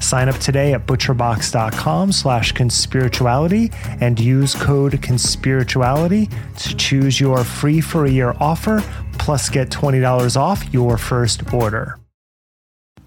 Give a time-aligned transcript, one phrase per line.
[0.00, 7.80] Sign up today at butcherbox.com slash conspirituality and use code conspirituality to choose your free
[7.80, 8.82] for a year offer
[9.18, 11.98] plus get $20 off your first order.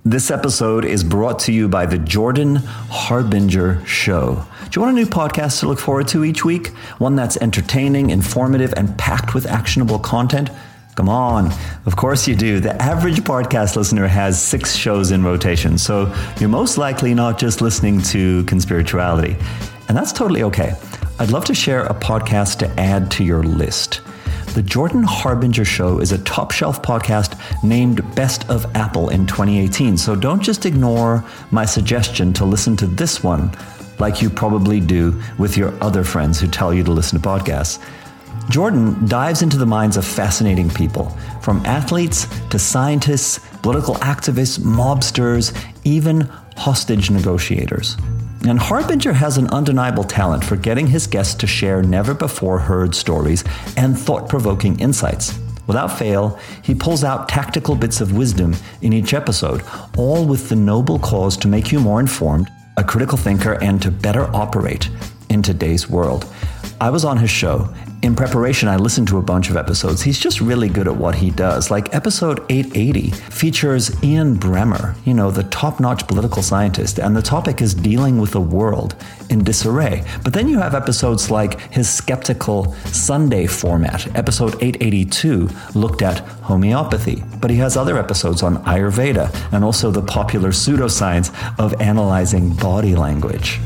[0.06, 4.46] This episode is brought to you by the Jordan Harbinger Show.
[4.70, 6.68] Do you want a new podcast to look forward to each week?
[7.00, 10.50] One that's entertaining, informative, and packed with actionable content?
[11.00, 11.54] Come on.
[11.86, 12.60] Of course you do.
[12.60, 17.62] The average podcast listener has six shows in rotation, so you're most likely not just
[17.62, 19.42] listening to Conspirituality.
[19.88, 20.74] And that's totally okay.
[21.18, 24.02] I'd love to share a podcast to add to your list.
[24.56, 29.96] The Jordan Harbinger Show is a top shelf podcast named Best of Apple in 2018,
[29.96, 33.56] so don't just ignore my suggestion to listen to this one
[34.00, 37.82] like you probably do with your other friends who tell you to listen to podcasts.
[38.50, 41.10] Jordan dives into the minds of fascinating people,
[41.42, 46.22] from athletes to scientists, political activists, mobsters, even
[46.58, 47.96] hostage negotiators.
[48.48, 52.96] And Harbinger has an undeniable talent for getting his guests to share never before heard
[52.96, 53.44] stories
[53.78, 55.38] and thought provoking insights.
[55.68, 59.62] Without fail, he pulls out tactical bits of wisdom in each episode,
[59.96, 63.92] all with the noble cause to make you more informed, a critical thinker, and to
[63.92, 64.90] better operate
[65.30, 66.26] in today's world.
[66.82, 67.72] I was on his show.
[68.02, 70.02] In preparation, I listened to a bunch of episodes.
[70.02, 71.70] He's just really good at what he does.
[71.70, 77.22] Like episode 880 features Ian Bremmer, you know, the top notch political scientist, and the
[77.22, 78.96] topic is dealing with a world
[79.30, 80.06] in disarray.
[80.24, 84.08] But then you have episodes like his skeptical Sunday format.
[84.16, 90.02] Episode 882 looked at homeopathy, but he has other episodes on Ayurveda and also the
[90.02, 93.60] popular pseudoscience of analyzing body language.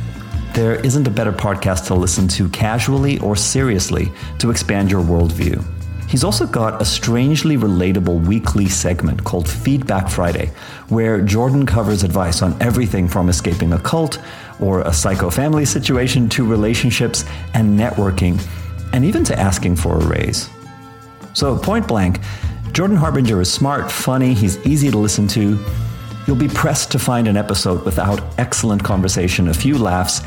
[0.54, 5.66] There isn't a better podcast to listen to casually or seriously to expand your worldview.
[6.08, 10.52] He's also got a strangely relatable weekly segment called Feedback Friday,
[10.90, 14.22] where Jordan covers advice on everything from escaping a cult
[14.60, 17.26] or a psycho family situation to relationships
[17.56, 18.40] and networking,
[18.94, 20.52] and even to asking for a raise.
[21.34, 22.20] So, point blank,
[22.74, 25.58] Jordan Harbinger is smart, funny, he's easy to listen to,
[26.26, 30.22] You'll be pressed to find an episode without excellent conversation, a few laughs,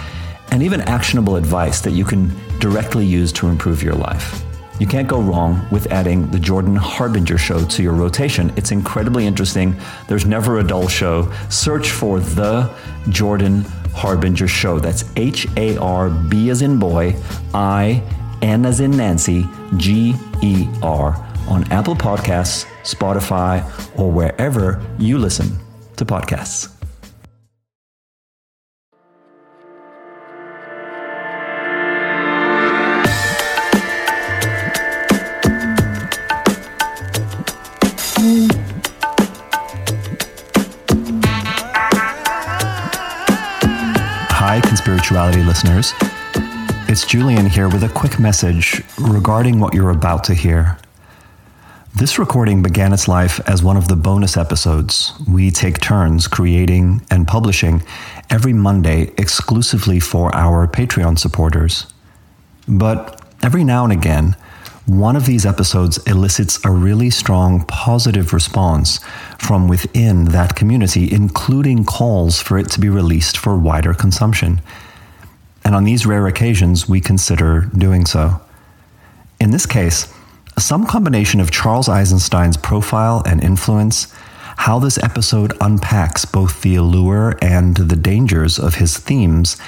[0.51, 2.31] and even actionable advice that you can
[2.61, 4.43] directly use to improve your life.
[4.79, 8.53] You can't go wrong with adding the Jordan Harbinger show to your rotation.
[8.57, 9.75] It's incredibly interesting.
[10.07, 11.33] There's never a dull show.
[11.49, 12.71] Search for the
[13.09, 13.63] Jordan
[13.95, 14.79] Harbinger show.
[14.79, 17.17] That's H A R B as in boy,
[17.55, 18.03] I
[18.43, 23.65] N as in Nancy, G E R on Apple Podcasts, Spotify,
[23.99, 25.59] or wherever you listen
[25.97, 26.73] to podcasts.
[44.39, 45.93] Hi, Conspirituality listeners.
[46.89, 50.79] It's Julian here with a quick message regarding what you're about to hear.
[51.97, 57.01] This recording began its life as one of the bonus episodes we take turns creating
[57.11, 57.83] and publishing
[58.29, 61.87] every Monday exclusively for our Patreon supporters.
[62.69, 64.37] But every now and again,
[64.85, 69.01] one of these episodes elicits a really strong positive response
[69.39, 74.61] from within that community, including calls for it to be released for wider consumption.
[75.65, 78.39] And on these rare occasions, we consider doing so.
[79.41, 80.13] In this case,
[80.59, 84.13] some combination of Charles Eisenstein's profile and influence,
[84.57, 89.59] how this episode unpacks both the allure and the dangers of his themes,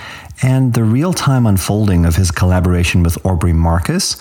[0.43, 4.17] and the real time unfolding of his collaboration with Aubrey Marcus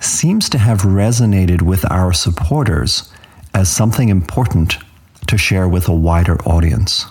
[0.00, 3.12] seems to have resonated with our supporters
[3.54, 4.76] as something important
[5.26, 7.06] to share with a wider audience.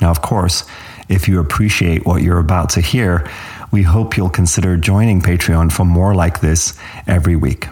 [0.00, 0.64] Now, of course,
[1.08, 3.28] if you appreciate what you're about to hear,
[3.70, 7.68] we hope you'll consider joining Patreon for more like this every week.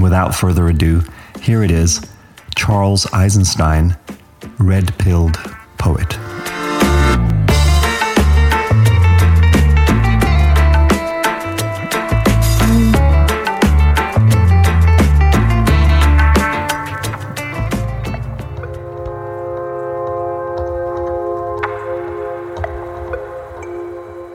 [0.00, 1.02] Without further ado,
[1.40, 2.00] here it is
[2.54, 3.96] Charles Eisenstein,
[4.58, 5.36] Red Pilled
[5.78, 6.18] Poet.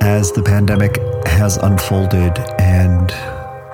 [0.07, 0.95] As the pandemic
[1.27, 3.12] has unfolded and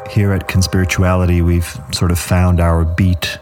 [0.10, 3.38] here at Conspirituality we've sort of found our beat,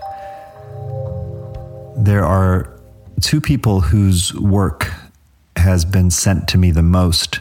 [1.96, 2.78] there are
[3.22, 4.92] two people whose work
[5.56, 7.40] has been sent to me the most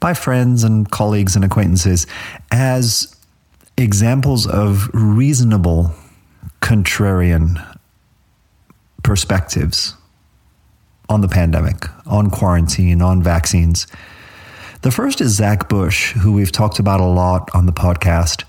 [0.00, 2.06] by friends and colleagues and acquaintances
[2.50, 3.16] as
[3.78, 5.94] examples of reasonable
[6.60, 7.56] contrarian
[9.02, 9.94] perspectives
[11.08, 13.86] on the pandemic, on quarantine, on vaccines.
[14.84, 18.44] The first is Zach Bush, who we've talked about a lot on the podcast.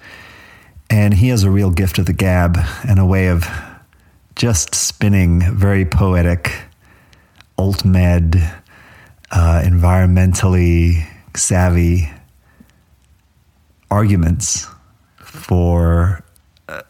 [0.90, 3.48] And he has a real gift of the gab and a way of
[4.36, 6.52] just spinning very poetic,
[7.58, 8.36] alt med,
[9.32, 12.12] uh, environmentally savvy
[13.90, 14.68] arguments
[15.16, 16.22] for
[16.68, 16.84] a,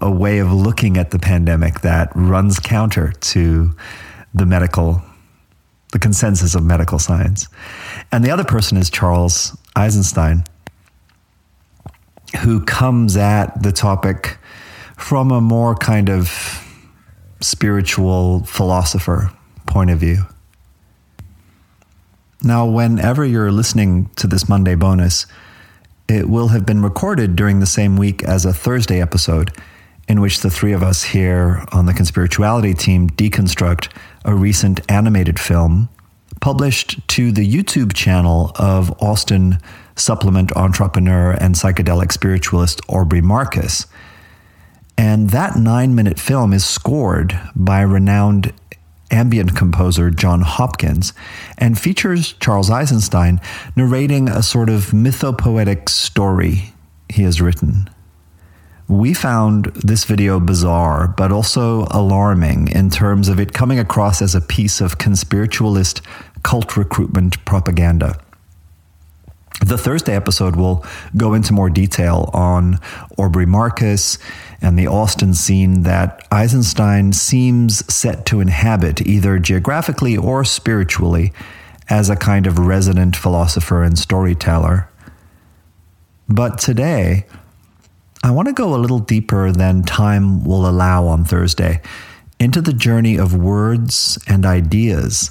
[0.00, 3.74] a way of looking at the pandemic that runs counter to
[4.32, 5.02] the medical
[5.92, 7.48] the consensus of medical science.
[8.12, 10.44] And the other person is Charles Eisenstein,
[12.42, 14.38] who comes at the topic
[14.96, 16.62] from a more kind of
[17.40, 19.30] spiritual philosopher
[19.66, 20.24] point of view.
[22.42, 25.26] Now, whenever you're listening to this Monday bonus,
[26.08, 29.50] it will have been recorded during the same week as a Thursday episode
[30.08, 33.88] in which the three of us here on the Conspirituality team deconstruct
[34.24, 35.88] a recent animated film
[36.46, 39.58] published to the YouTube channel of Austin
[39.96, 43.88] supplement entrepreneur and psychedelic spiritualist Aubrey Marcus.
[44.96, 48.52] And that nine minute film is scored by renowned
[49.10, 51.12] ambient composer Jon Hopkins
[51.58, 53.40] and features Charles Eisenstein
[53.74, 56.72] narrating a sort of mythopoetic story
[57.08, 57.90] he has written.
[58.88, 64.34] We found this video bizarre, but also alarming in terms of it coming across as
[64.34, 66.02] a piece of conspiritualist
[66.44, 68.20] cult recruitment propaganda.
[69.64, 70.84] The Thursday episode will
[71.16, 72.78] go into more detail on
[73.18, 74.18] Aubrey Marcus
[74.60, 81.32] and the Austin scene that Eisenstein seems set to inhabit, either geographically or spiritually,
[81.88, 84.88] as a kind of resident philosopher and storyteller.
[86.28, 87.24] But today,
[88.26, 91.80] I want to go a little deeper than time will allow on Thursday
[92.40, 95.30] into the journey of words and ideas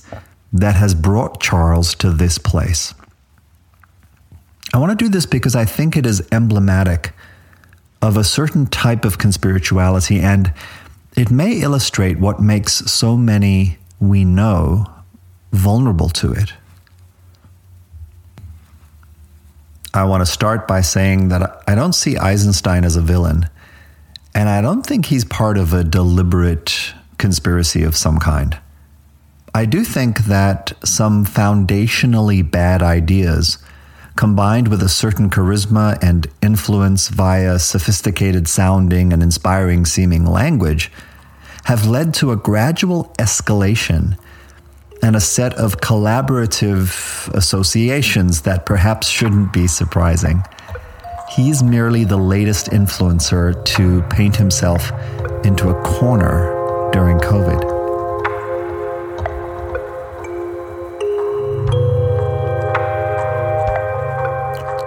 [0.54, 2.94] that has brought Charles to this place.
[4.74, 7.12] I want to do this because I think it is emblematic
[8.02, 10.54] of a certain type of conspirituality and
[11.18, 14.86] it may illustrate what makes so many we know
[15.52, 16.54] vulnerable to it.
[19.96, 23.48] I want to start by saying that I don't see Eisenstein as a villain,
[24.34, 28.60] and I don't think he's part of a deliberate conspiracy of some kind.
[29.54, 33.58] I do think that some foundationally bad ideas,
[34.18, 40.92] combined with a certain charisma and influence via sophisticated sounding and inspiring seeming language,
[41.64, 44.18] have led to a gradual escalation
[45.06, 50.44] and a set of collaborative associations that perhaps shouldn't be surprising.
[51.30, 54.92] He's merely the latest influencer to paint himself
[55.46, 57.62] into a corner during COVID.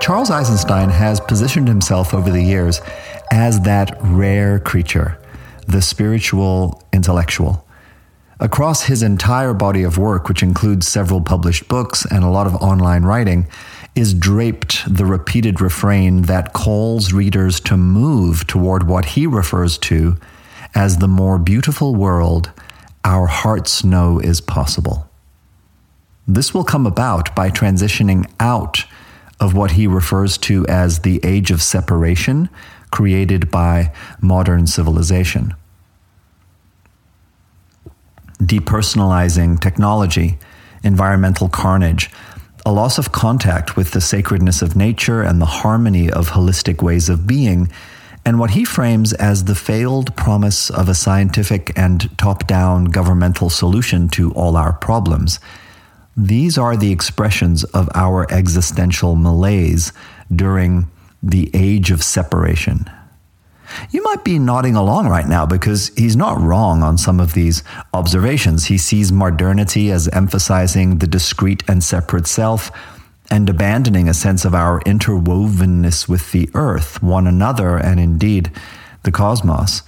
[0.03, 2.81] Charles Eisenstein has positioned himself over the years
[3.31, 5.17] as that rare creature,
[5.69, 7.68] the spiritual intellectual.
[8.41, 12.55] Across his entire body of work, which includes several published books and a lot of
[12.57, 13.49] online writing,
[13.97, 20.17] is draped the repeated refrain that calls readers to move toward what he refers to
[20.73, 22.53] as the more beautiful world
[23.05, 25.11] our hearts know is possible.
[26.29, 28.85] This will come about by transitioning out
[29.41, 32.49] of what he refers to as the age of separation
[32.93, 35.55] created by modern civilization
[38.43, 40.39] depersonalizing technology,
[40.83, 42.11] environmental carnage,
[42.65, 47.09] a loss of contact with the sacredness of nature and the harmony of holistic ways
[47.09, 47.71] of being,
[48.25, 53.49] and what he frames as the failed promise of a scientific and top down governmental
[53.49, 55.41] solution to all our problems.
[56.17, 59.93] These are the expressions of our existential malaise
[60.35, 60.89] during
[61.23, 62.91] the age of separation.
[63.91, 67.63] You might be nodding along right now because he's not wrong on some of these
[67.93, 68.67] observations.
[68.67, 72.71] He sees modernity as emphasizing the discrete and separate self
[73.31, 78.51] and abandoning a sense of our interwovenness with the earth, one another, and indeed
[79.03, 79.83] the cosmos.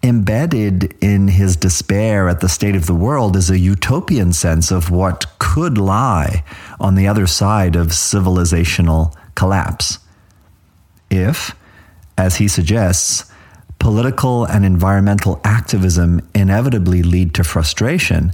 [0.00, 4.90] Embedded in his despair at the state of the world is a utopian sense of
[4.90, 6.44] what could lie
[6.78, 9.98] on the other side of civilizational collapse.
[11.10, 11.56] If,
[12.18, 13.30] as he suggests,
[13.78, 18.32] political and environmental activism inevitably lead to frustration,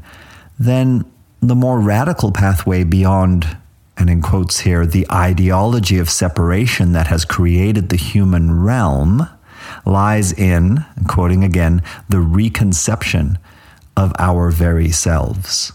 [0.59, 1.05] then
[1.41, 3.57] the more radical pathway beyond
[3.97, 9.29] and in quotes here, the ideology of separation that has created the human realm
[9.87, 13.38] lies in, quoting again, the reconception
[13.97, 15.73] of our very selves.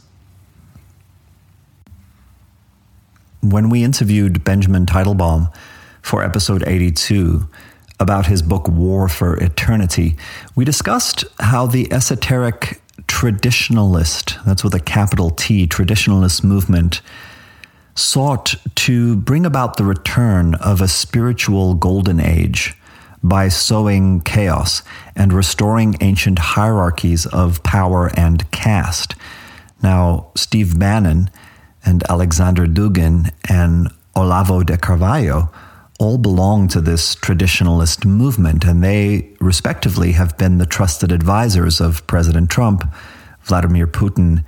[3.42, 5.54] When we interviewed Benjamin Teitelbaum
[6.02, 7.48] for episode 82
[8.00, 10.16] about his book War for Eternity,
[10.56, 17.02] we discussed how the esoteric traditionalist, that's with a capital T, traditionalist movement,
[17.96, 22.76] sought to bring about the return of a spiritual golden age
[23.22, 24.82] by sowing chaos
[25.16, 29.16] and restoring ancient hierarchies of power and caste.
[29.84, 31.30] Now, Steve Bannon
[31.86, 35.52] and Alexander Dugin and Olavo de Carvalho
[36.00, 42.08] all belong to this traditionalist movement, and they respectively have been the trusted advisors of
[42.08, 42.90] President Trump,
[43.44, 44.44] Vladimir Putin,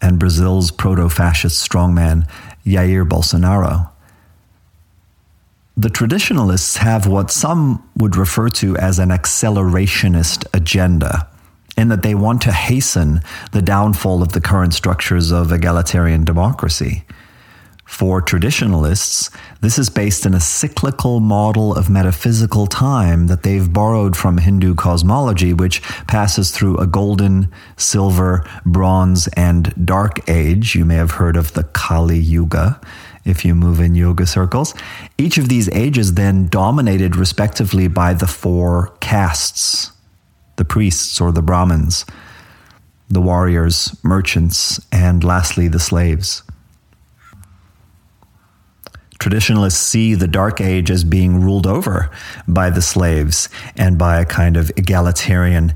[0.00, 2.28] and Brazil's proto fascist strongman
[2.64, 3.90] Jair Bolsonaro.
[5.76, 11.28] The traditionalists have what some would refer to as an accelerationist agenda,
[11.76, 13.20] in that they want to hasten
[13.52, 17.04] the downfall of the current structures of egalitarian democracy.
[17.86, 24.16] For traditionalists, this is based in a cyclical model of metaphysical time that they've borrowed
[24.16, 30.74] from Hindu cosmology, which passes through a golden, silver, bronze, and dark age.
[30.74, 32.80] You may have heard of the Kali Yuga
[33.24, 34.74] if you move in yoga circles.
[35.16, 39.92] Each of these ages then dominated respectively by the four castes
[40.56, 42.06] the priests or the Brahmins,
[43.10, 46.42] the warriors, merchants, and lastly the slaves.
[49.18, 52.10] Traditionalists see the Dark Age as being ruled over
[52.46, 55.74] by the slaves and by a kind of egalitarian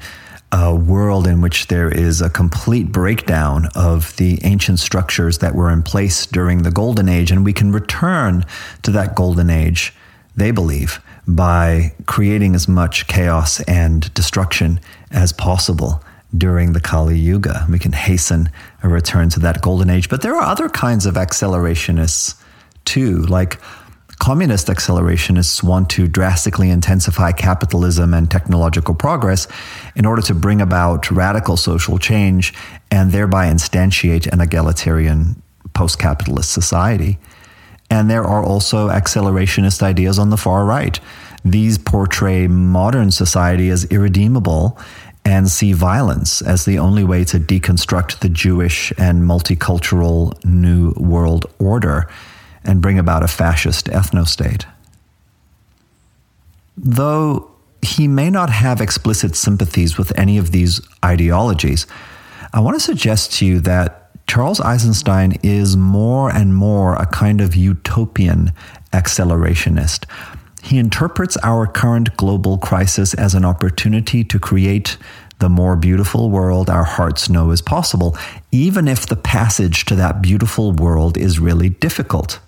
[0.53, 5.71] uh, world in which there is a complete breakdown of the ancient structures that were
[5.71, 7.31] in place during the Golden Age.
[7.31, 8.45] And we can return
[8.83, 9.95] to that Golden Age,
[10.37, 14.81] they believe, by creating as much chaos and destruction
[15.13, 16.03] as possible
[16.37, 17.67] during the Kali Yuga.
[17.71, 18.51] We can hasten
[18.83, 20.09] a return to that Golden Age.
[20.09, 22.35] But there are other kinds of accelerationists
[22.85, 23.23] too.
[23.23, 23.61] Like
[24.21, 29.49] communist accelerationists want to drastically intensify capitalism and technological progress
[29.97, 32.53] in order to bring about radical social change
[32.91, 37.19] and thereby instantiate an egalitarian post capitalist society.
[37.89, 41.01] And there are also accelerationist ideas on the far right.
[41.45, 44.79] These portray modern society as irredeemable
[45.25, 51.47] and see violence as the only way to deconstruct the Jewish and multicultural New World
[51.59, 52.09] Order
[52.64, 54.67] and bring about a fascist ethno state.
[56.76, 57.50] Though
[57.83, 61.87] he may not have explicit sympathies with any of these ideologies,
[62.52, 67.40] I want to suggest to you that Charles Eisenstein is more and more a kind
[67.40, 68.52] of utopian
[68.93, 70.05] accelerationist.
[70.62, 74.99] He interprets our current global crisis as an opportunity to create
[75.38, 78.17] the more beautiful world our hearts know is possible,
[78.52, 82.38] even if the passage to that beautiful world is really difficult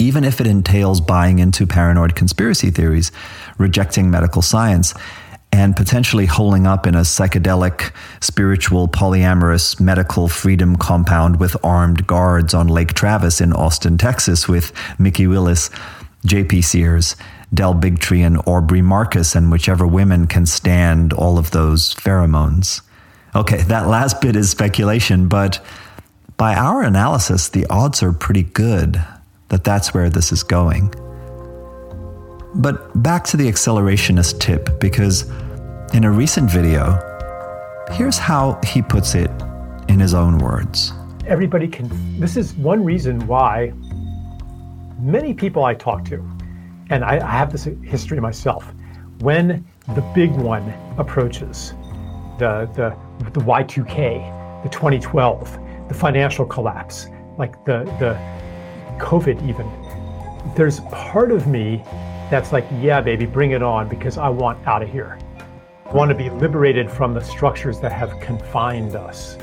[0.00, 3.12] even if it entails buying into paranoid conspiracy theories,
[3.58, 4.94] rejecting medical science,
[5.52, 12.54] and potentially holing up in a psychedelic, spiritual, polyamorous medical freedom compound with armed guards
[12.54, 15.70] on Lake Travis in Austin, Texas, with Mikki Willis,
[16.24, 16.62] J.P.
[16.62, 17.16] Sears,
[17.52, 22.80] Del Bigtree, and Aubrey Marcus, and whichever women can stand all of those pheromones.
[23.34, 25.64] Okay, that last bit is speculation, but
[26.36, 29.04] by our analysis, the odds are pretty good
[29.50, 30.92] that that's where this is going.
[32.54, 35.30] But back to the accelerationist tip, because
[35.92, 36.98] in a recent video,
[37.92, 39.30] here's how he puts it
[39.88, 40.92] in his own words.
[41.26, 41.88] Everybody can,
[42.18, 43.72] this is one reason why
[44.98, 46.24] many people I talk to
[46.90, 48.72] and I, I have this history myself.
[49.20, 49.64] When
[49.94, 51.72] the big one approaches,
[52.38, 52.96] the the
[53.30, 57.06] the Y2K, the 2012, the financial collapse,
[57.38, 58.18] like the the
[59.00, 59.68] COVID even,
[60.54, 61.82] there's part of me
[62.30, 65.18] that's like, yeah, baby, bring it on because I want out of here.
[65.86, 69.36] I want to be liberated from the structures that have confined us,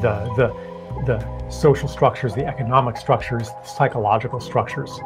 [0.00, 0.70] the the
[1.06, 5.00] the social structures, the economic structures, the psychological structures.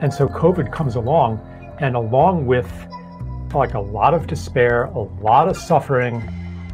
[0.00, 1.40] And so COVID comes along,
[1.78, 2.70] and along with
[3.54, 6.22] like a lot of despair, a lot of suffering,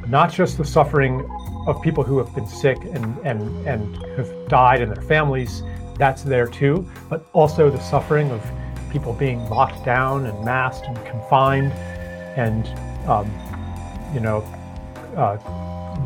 [0.08, 1.28] not just the suffering
[1.66, 5.62] of people who have been sick and, and, and have died and their families,
[5.98, 8.44] that's there too, but also the suffering of
[8.90, 11.72] people being locked down and masked and confined
[12.36, 12.66] and,
[13.08, 13.30] um,
[14.14, 14.38] you know,
[15.16, 15.38] uh,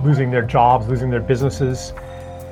[0.05, 1.93] losing their jobs, losing their businesses,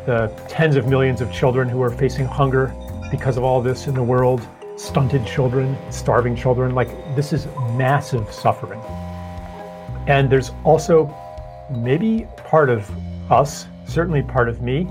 [0.06, 2.74] the tens of millions of children who are facing hunger
[3.10, 6.74] because of all this in the world, stunted children, starving children.
[6.74, 8.80] Like, this is massive suffering.
[10.06, 11.14] And there's also
[11.70, 12.90] maybe part of
[13.30, 14.88] us, certainly part of me,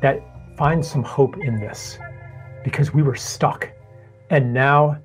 [0.00, 0.22] that
[0.56, 1.98] finds some hope in this
[2.62, 3.70] because we were stuck.
[4.30, 4.98] And now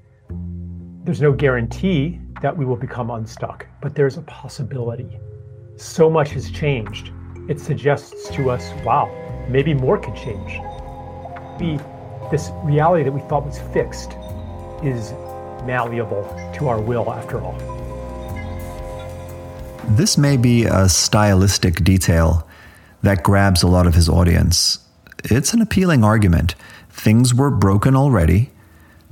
[1.04, 5.20] there's no guarantee that we will become unstuck, but there's a possibility.
[5.76, 7.12] So much has changed.
[7.48, 9.10] It suggests to us, wow,
[9.50, 10.60] maybe more could change.
[11.60, 11.80] We
[12.32, 14.12] this reality that we thought was fixed
[14.84, 15.14] is
[15.66, 17.58] malleable to our will after all.
[19.88, 22.48] This may be a stylistic detail
[23.02, 24.78] that grabs a lot of his audience.
[25.26, 26.56] It's an appealing argument.
[26.90, 28.52] Things were broken already.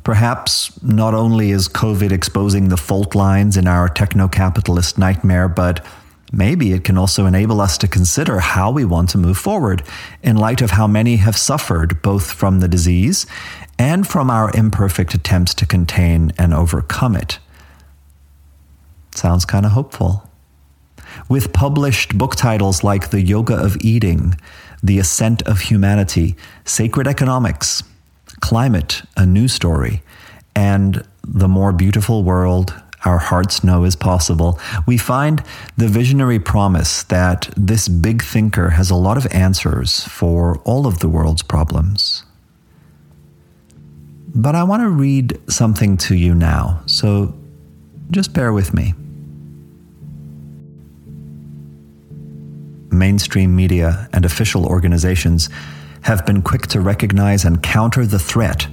[0.04, 5.86] Perhaps not only is COVID exposing the fault lines in our techno capitalist nightmare, but
[6.32, 9.84] Maybe it can also enable us to consider how we want to move forward
[10.22, 13.26] in light of how many have suffered both from the disease
[13.80, 17.40] and from our imperfect attempts to contain and overcome it.
[19.16, 20.30] Sounds kind of hopeful.
[21.30, 24.36] With published book titles like The Yoga of Eating,
[24.84, 27.84] The Ascent of Humanity, Sacred Economics,
[28.40, 30.02] Climate, A New Story,
[30.56, 32.74] and The More Beautiful World,
[33.06, 35.44] our hearts know is possible, we find
[35.78, 41.00] the visionary promise that this big thinker has a lot of answers for all of
[41.00, 42.24] the world's problems.
[44.36, 47.34] But I want to read something to you now, so
[48.12, 48.94] just bear with me.
[52.92, 55.50] Mainstream media and official organizations
[56.02, 58.68] have been quick to recognize and counter the threat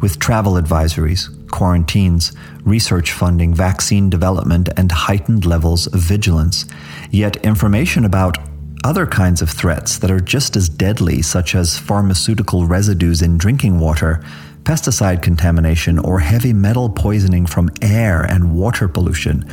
[0.00, 2.32] with travel advisories, quarantines,
[2.64, 6.66] research funding, vaccine development, and heightened levels of vigilance.
[7.10, 8.38] Yet information about
[8.82, 13.78] other kinds of threats that are just as deadly, such as pharmaceutical residues in drinking
[13.78, 14.22] water,
[14.62, 19.44] pesticide contamination, or heavy metal poisoning from air and water pollution,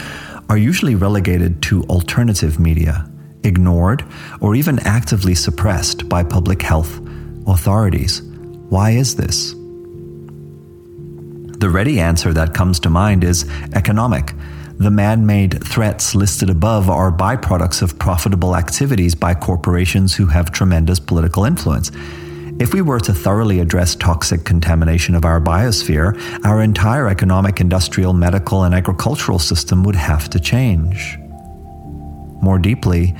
[0.49, 3.05] are usually relegated to alternative media,
[3.43, 4.05] ignored,
[4.41, 6.99] or even actively suppressed by public health
[7.47, 8.21] authorities.
[8.69, 9.53] Why is this?
[11.59, 14.33] The ready answer that comes to mind is economic.
[14.77, 20.51] The man made threats listed above are byproducts of profitable activities by corporations who have
[20.51, 21.91] tremendous political influence.
[22.59, 28.13] If we were to thoroughly address toxic contamination of our biosphere, our entire economic, industrial,
[28.13, 31.17] medical, and agricultural system would have to change.
[32.41, 33.15] More deeply,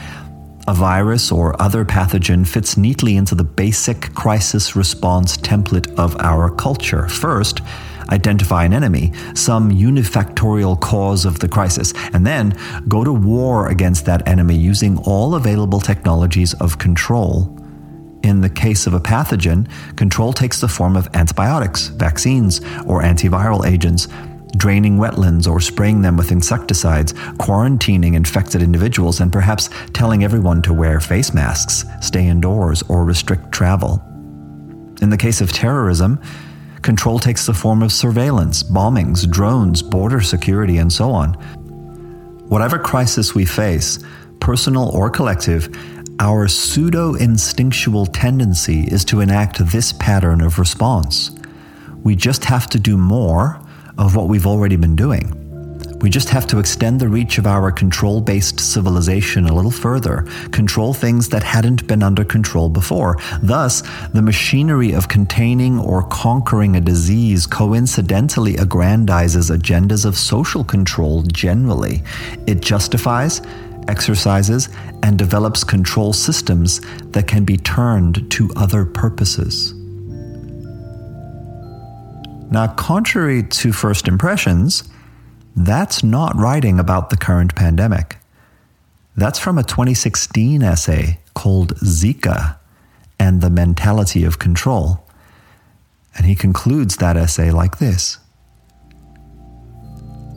[0.67, 6.49] a virus or other pathogen fits neatly into the basic crisis response template of our
[6.49, 7.08] culture.
[7.08, 7.62] First,
[8.10, 14.06] identify an enemy, some unifactorial cause of the crisis, and then go to war against
[14.06, 17.53] that enemy using all available technologies of control.
[18.23, 23.65] In the case of a pathogen, control takes the form of antibiotics, vaccines, or antiviral
[23.65, 24.08] agents,
[24.57, 30.73] draining wetlands or spraying them with insecticides, quarantining infected individuals, and perhaps telling everyone to
[30.73, 34.01] wear face masks, stay indoors, or restrict travel.
[35.01, 36.19] In the case of terrorism,
[36.81, 41.33] Control takes the form of surveillance, bombings, drones, border security, and so on.
[42.47, 43.99] Whatever crisis we face,
[44.39, 45.67] personal or collective,
[46.19, 51.31] our pseudo instinctual tendency is to enact this pattern of response.
[52.03, 53.59] We just have to do more
[53.97, 55.43] of what we've already been doing.
[56.01, 60.27] We just have to extend the reach of our control based civilization a little further,
[60.51, 63.17] control things that hadn't been under control before.
[63.41, 63.81] Thus,
[64.13, 72.03] the machinery of containing or conquering a disease coincidentally aggrandizes agendas of social control generally.
[72.45, 73.41] It justifies,
[73.88, 74.69] exercises,
[75.01, 76.79] and develops control systems
[77.12, 79.73] that can be turned to other purposes.
[82.49, 84.83] Now, contrary to first impressions,
[85.55, 88.17] that's not writing about the current pandemic.
[89.15, 92.57] That's from a 2016 essay called Zika
[93.19, 95.03] and the Mentality of Control.
[96.15, 98.19] And he concludes that essay like this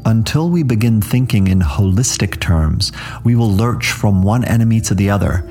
[0.05, 2.91] Until we begin thinking in holistic terms,
[3.23, 5.47] we will lurch from one enemy to the other,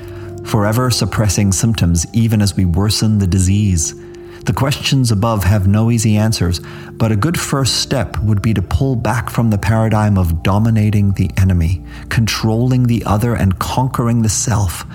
[0.46, 3.94] forever suppressing symptoms even as we worsen the disease.
[4.46, 6.60] The questions above have no easy answers,
[6.94, 11.14] but a good first step would be to pull back from the paradigm of dominating
[11.14, 14.86] the enemy, controlling the other, and conquering the self,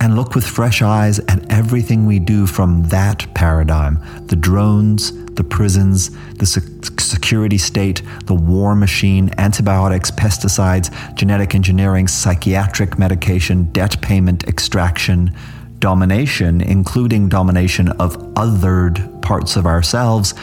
[0.00, 4.02] and look with fresh eyes at everything we do from that paradigm.
[4.26, 12.98] The drones, the prisons, the security state, the war machine, antibiotics, pesticides, genetic engineering, psychiatric
[12.98, 15.34] medication, debt payment extraction
[15.78, 20.34] domination, including domination of othered parts of ourselves,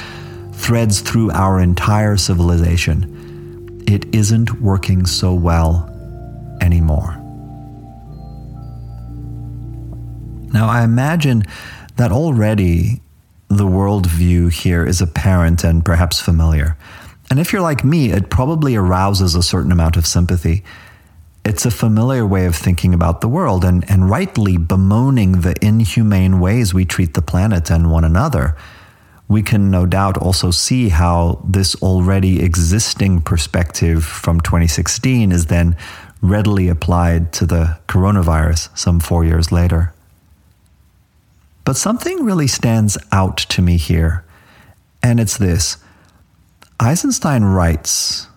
[0.53, 3.83] threads through our entire civilization.
[3.87, 5.89] It isn't working so well
[6.61, 7.19] anymore.
[10.53, 11.43] Now, I imagine
[11.95, 13.01] that already
[13.47, 16.77] the worldview here is apparent and perhaps familiar.
[17.29, 20.63] And if you're like me, it probably arouses a certain amount of sympathy
[21.45, 26.39] it's a familiar way of thinking about the world and, and rightly bemoaning the inhumane
[26.39, 28.55] ways we treat the planet and one another.
[29.27, 35.75] We can no doubt also see how this already existing perspective from 2016 is then
[36.21, 39.93] readily applied to the coronavirus some four years later.
[41.65, 44.23] But something really stands out to me here,
[45.01, 45.77] and it's this
[46.79, 48.27] Eisenstein writes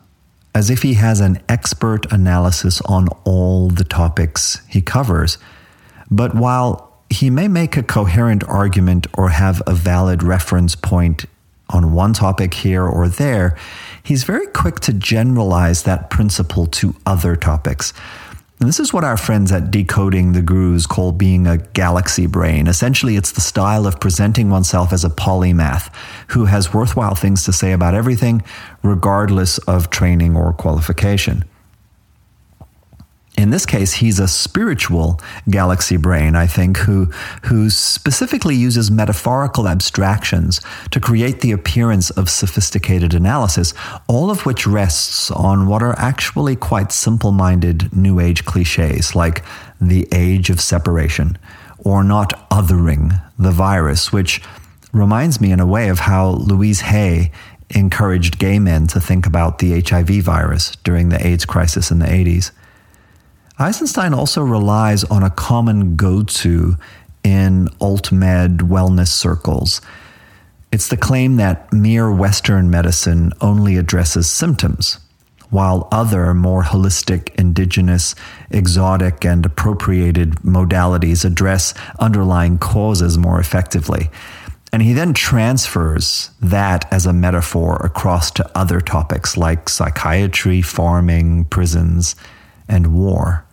[0.56, 5.36] as if he has an expert analysis on all the topics he covers.
[6.10, 11.26] But while he may make a coherent argument or have a valid reference point
[11.68, 13.54] on one topic here or there,
[14.02, 17.92] he's very quick to generalize that principle to other topics.
[18.58, 22.68] This is what our friends at Decoding the Gurus call being a galaxy brain.
[22.68, 25.92] Essentially, it's the style of presenting oneself as a polymath
[26.28, 28.42] who has worthwhile things to say about everything,
[28.82, 31.44] regardless of training or qualification.
[33.36, 35.20] In this case, he's a spiritual
[35.50, 37.06] galaxy brain, I think, who,
[37.44, 43.74] who specifically uses metaphorical abstractions to create the appearance of sophisticated analysis,
[44.08, 49.44] all of which rests on what are actually quite simple minded New Age cliches like
[49.80, 51.36] the age of separation
[51.78, 54.40] or not othering the virus, which
[54.92, 57.30] reminds me in a way of how Louise Hay
[57.70, 62.06] encouraged gay men to think about the HIV virus during the AIDS crisis in the
[62.06, 62.50] 80s.
[63.58, 66.76] Eisenstein also relies on a common go to
[67.24, 69.80] in alt med wellness circles.
[70.70, 74.98] It's the claim that mere Western medicine only addresses symptoms,
[75.48, 78.14] while other more holistic, indigenous,
[78.50, 84.10] exotic, and appropriated modalities address underlying causes more effectively.
[84.70, 91.46] And he then transfers that as a metaphor across to other topics like psychiatry, farming,
[91.46, 92.16] prisons,
[92.68, 93.44] and war.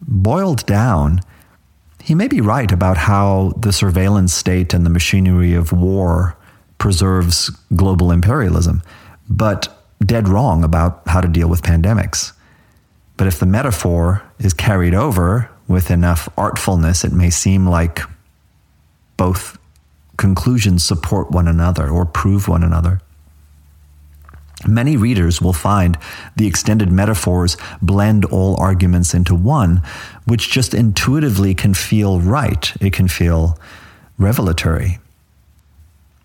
[0.00, 1.20] Boiled down,
[2.02, 6.36] he may be right about how the surveillance state and the machinery of war
[6.78, 8.82] preserves global imperialism,
[9.28, 12.32] but dead wrong about how to deal with pandemics.
[13.16, 18.00] But if the metaphor is carried over with enough artfulness, it may seem like
[19.16, 19.56] both
[20.16, 23.00] conclusions support one another or prove one another.
[24.66, 25.98] Many readers will find
[26.36, 29.82] the extended metaphors blend all arguments into one,
[30.24, 32.72] which just intuitively can feel right.
[32.80, 33.58] It can feel
[34.18, 34.98] revelatory.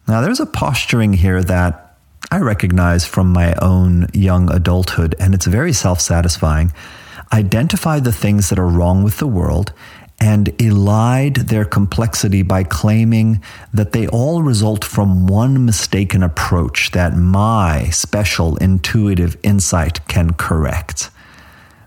[0.07, 1.97] Now, there's a posturing here that
[2.31, 6.71] I recognize from my own young adulthood, and it's very self satisfying.
[7.31, 9.71] Identify the things that are wrong with the world
[10.21, 13.41] and elide their complexity by claiming
[13.73, 21.09] that they all result from one mistaken approach that my special intuitive insight can correct.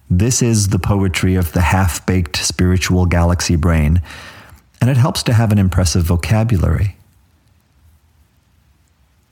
[0.09, 4.01] This is the poetry of the half baked spiritual galaxy brain,
[4.81, 6.97] and it helps to have an impressive vocabulary.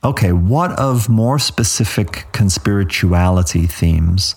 [0.02, 4.34] Okay, what of more specific conspirituality themes?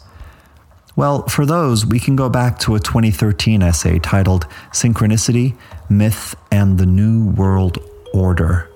[0.95, 5.56] Well, for those, we can go back to a 2013 essay titled Synchronicity,
[5.89, 7.79] Myth, and the New World
[8.13, 8.69] Order,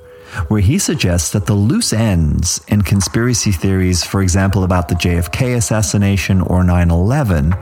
[0.48, 5.58] where he suggests that the loose ends in conspiracy theories, for example, about the JFK
[5.58, 7.56] assassination or 9 11,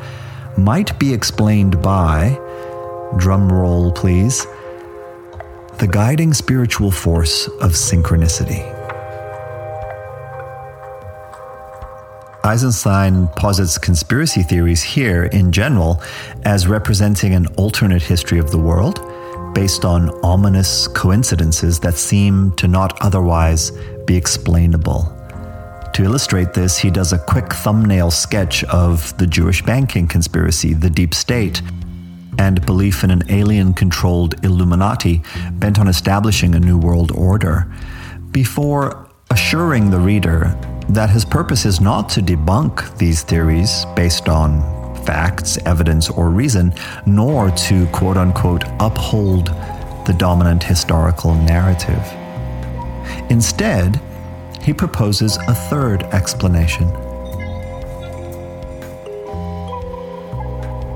[0.57, 2.39] might be explained by,
[3.17, 4.45] drumroll please,
[5.79, 8.74] the guiding spiritual force of synchronicity.
[12.45, 15.99] Eisenstein posits conspiracy theories here in general
[16.43, 19.01] as representing an alternate history of the world
[19.55, 23.71] based on ominous coincidences that seem to not otherwise
[24.05, 25.11] be explainable.
[25.95, 30.89] To illustrate this, he does a quick thumbnail sketch of the Jewish banking conspiracy, the
[30.91, 31.63] deep state,
[32.37, 37.73] and belief in an alien controlled Illuminati bent on establishing a new world order,
[38.29, 40.55] before assuring the reader
[40.89, 44.61] that his purpose is not to debunk these theories based on
[45.05, 46.73] facts, evidence, or reason,
[47.05, 49.47] nor to quote unquote uphold
[50.05, 52.03] the dominant historical narrative.
[53.29, 53.99] Instead,
[54.61, 56.87] he proposes a third explanation.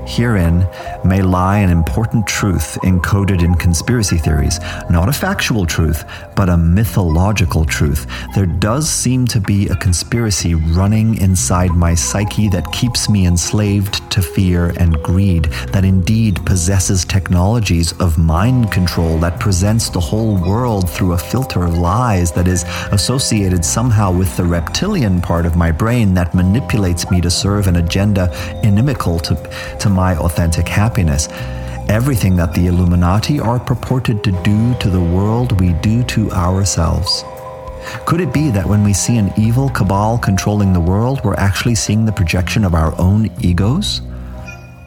[0.06, 0.66] Herein
[1.04, 4.60] may lie an important truth encoded in conspiracy theories,
[4.90, 6.04] not a factual truth,
[6.36, 8.06] but a mythological truth.
[8.34, 14.10] There does seem to be a conspiracy running inside my psyche that keeps me enslaved
[14.10, 20.36] to fear and greed, that indeed possesses technologies of mind control that presents the whole
[20.36, 25.56] world through a filter of lies that is associated somehow with the reptilian part of
[25.56, 28.30] my brain that manipulates me to serve an agenda
[28.62, 29.34] inimical to,
[29.78, 30.89] to my authentic happiness.
[31.88, 37.24] Everything that the Illuminati are purported to do to the world, we do to ourselves.
[38.06, 41.74] Could it be that when we see an evil cabal controlling the world, we're actually
[41.74, 44.02] seeing the projection of our own egos?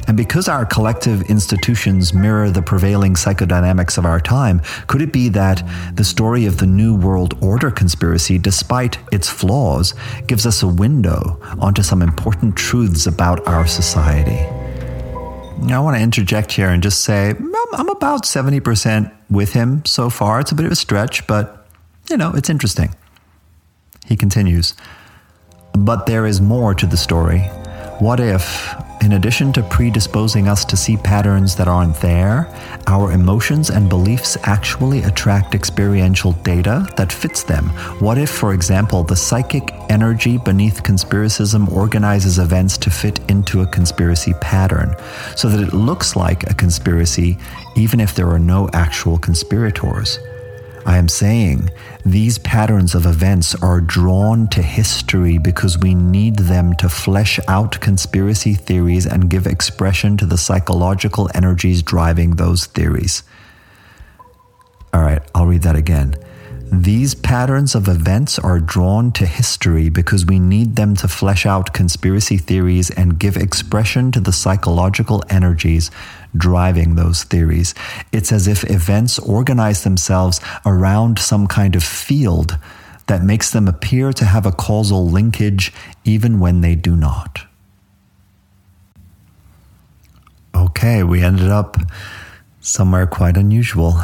[0.08, 5.30] And because our collective institutions mirror the prevailing psychodynamics of our time, could it be
[5.30, 5.64] that
[5.96, 9.94] the story of the New World Order conspiracy, despite its flaws,
[10.28, 14.63] gives us a window onto some important truths about our society?
[15.72, 17.34] I want to interject here and just say
[17.74, 20.40] I'm about 70% with him so far.
[20.40, 21.68] It's a bit of a stretch, but
[22.10, 22.94] you know, it's interesting.
[24.06, 24.76] He continues,
[25.74, 27.40] but there is more to the story.
[28.00, 32.48] What if in addition to predisposing us to see patterns that aren't there,
[32.88, 37.66] our emotions and beliefs actually attract experiential data that fits them.
[38.00, 43.68] What if, for example, the psychic energy beneath conspiracism organizes events to fit into a
[43.68, 44.96] conspiracy pattern
[45.36, 47.38] so that it looks like a conspiracy
[47.76, 50.18] even if there are no actual conspirators?
[50.86, 51.70] I am saying
[52.06, 57.80] these patterns of events are drawn to history because we need them to flesh out
[57.80, 63.24] conspiracy theories and give expression to the psychological energies driving those theories.
[64.94, 66.16] All right, I'll read that again.
[66.72, 71.72] These patterns of events are drawn to history because we need them to flesh out
[71.72, 75.92] conspiracy theories and give expression to the psychological energies
[76.36, 77.74] driving those theories.
[78.12, 82.58] It's as if events organize themselves around some kind of field
[83.08, 87.46] that makes them appear to have a causal linkage even when they do not.
[90.56, 91.78] Okay, we ended up
[92.62, 94.02] somewhere quite unusual.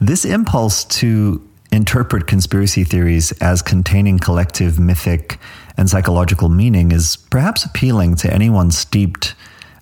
[0.00, 5.38] This impulse to interpret conspiracy theories as containing collective mythic
[5.76, 9.34] and psychological meaning is perhaps appealing to anyone steeped,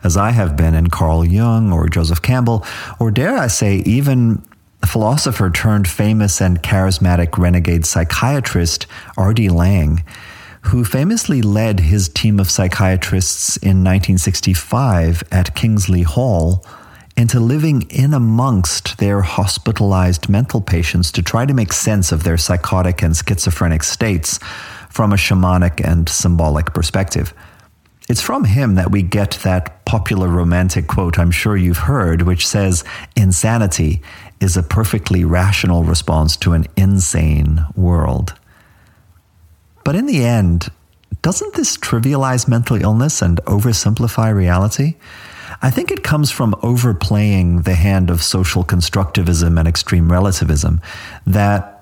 [0.04, 2.64] as I have been, in Carl Jung or Joseph Campbell,
[3.00, 4.42] or dare I say, even
[4.86, 8.86] philosopher turned famous and charismatic renegade psychiatrist
[9.16, 9.48] R.D.
[9.48, 10.04] Laing,
[10.62, 16.64] who famously led his team of psychiatrists in 1965 at Kingsley Hall
[17.16, 22.36] into living in amongst their hospitalized mental patients to try to make sense of their
[22.36, 24.38] psychotic and schizophrenic states
[24.90, 27.32] from a shamanic and symbolic perspective.
[28.08, 32.46] It's from him that we get that popular romantic quote I'm sure you've heard, which
[32.46, 32.84] says,
[33.16, 34.02] Insanity
[34.40, 38.34] is a perfectly rational response to an insane world.
[39.84, 40.70] But in the end,
[41.22, 44.96] doesn't this trivialize mental illness and oversimplify reality?
[45.62, 50.82] I think it comes from overplaying the hand of social constructivism and extreme relativism
[51.26, 51.73] that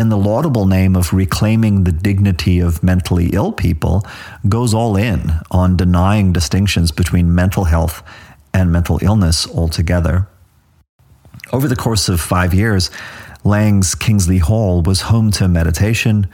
[0.00, 4.02] in the laudable name of reclaiming the dignity of mentally ill people,
[4.48, 8.02] goes all in on denying distinctions between mental health
[8.54, 10.26] and mental illness altogether.
[11.52, 12.90] Over the course of five years,
[13.44, 16.26] Laing's Kingsley Hall was home to meditation,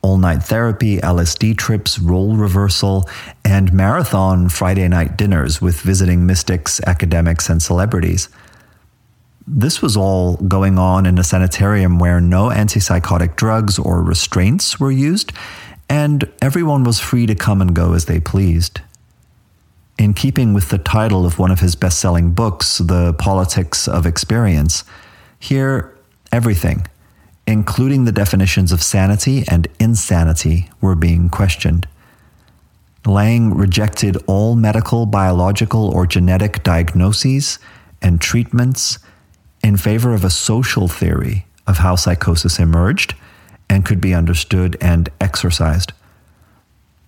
[0.00, 3.08] all night therapy, LSD trips, role reversal,
[3.44, 8.30] and marathon Friday night dinners with visiting mystics, academics, and celebrities.
[9.46, 14.92] This was all going on in a sanitarium where no antipsychotic drugs or restraints were
[14.92, 15.32] used,
[15.88, 18.80] and everyone was free to come and go as they pleased.
[19.98, 24.06] In keeping with the title of one of his best selling books, The Politics of
[24.06, 24.84] Experience,
[25.38, 25.96] here
[26.30, 26.86] everything
[27.46, 31.88] including the definitions of sanity and insanity, were being questioned.
[33.04, 37.58] Laing rejected all medical, biological, or genetic diagnoses
[38.00, 38.98] and treatments
[39.62, 43.14] in favor of a social theory of how psychosis emerged
[43.68, 45.92] and could be understood and exorcised.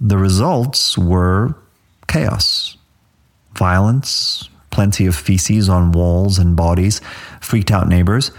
[0.00, 1.54] The results were
[2.06, 2.76] chaos,
[3.54, 7.00] violence, plenty of feces on walls and bodies,
[7.40, 8.30] freaked out neighbors,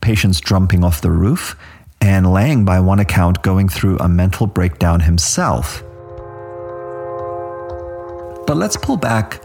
[0.00, 1.56] patients jumping off the roof,
[2.00, 5.82] and Laing, by one account, going through a mental breakdown himself.
[8.46, 9.42] But let's pull back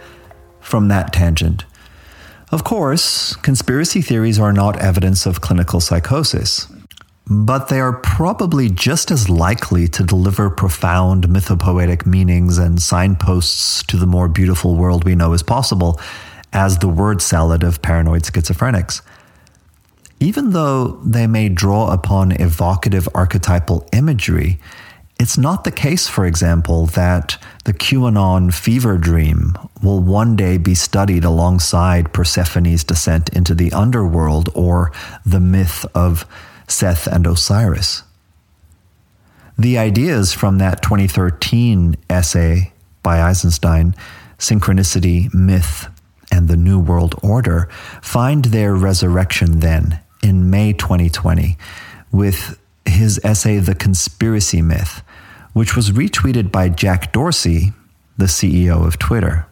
[0.62, 1.65] from that tangent.
[2.55, 6.71] Of course, conspiracy theories are not evidence of clinical psychosis,
[7.27, 13.97] but they are probably just as likely to deliver profound mythopoetic meanings and signposts to
[13.97, 15.99] the more beautiful world we know is possible
[16.53, 19.01] as the word salad of paranoid schizophrenics.
[20.21, 24.61] Even though they may draw upon evocative archetypal imagery,
[25.19, 30.75] it's not the case, for example, that the QAnon fever dream will one day be
[30.75, 34.91] studied alongside Persephone's descent into the underworld or
[35.25, 36.25] the myth of
[36.67, 38.04] Seth and Osiris.
[39.58, 43.95] The ideas from that 2013 essay by Eisenstein,
[44.38, 45.88] Synchronicity, Myth,
[46.30, 47.69] and the New World Order,
[48.01, 51.58] find their resurrection then in May 2020
[52.12, 55.01] with his essay, The Conspiracy Myth,
[55.55, 57.71] which was retweeted by Jack Dorsey,
[58.17, 59.47] the CEO of Twitter.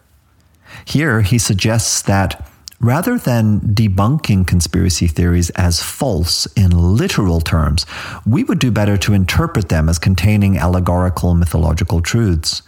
[0.84, 2.46] Here, he suggests that
[2.78, 7.86] rather than debunking conspiracy theories as false in literal terms,
[8.26, 12.60] we would do better to interpret them as containing allegorical mythological truths.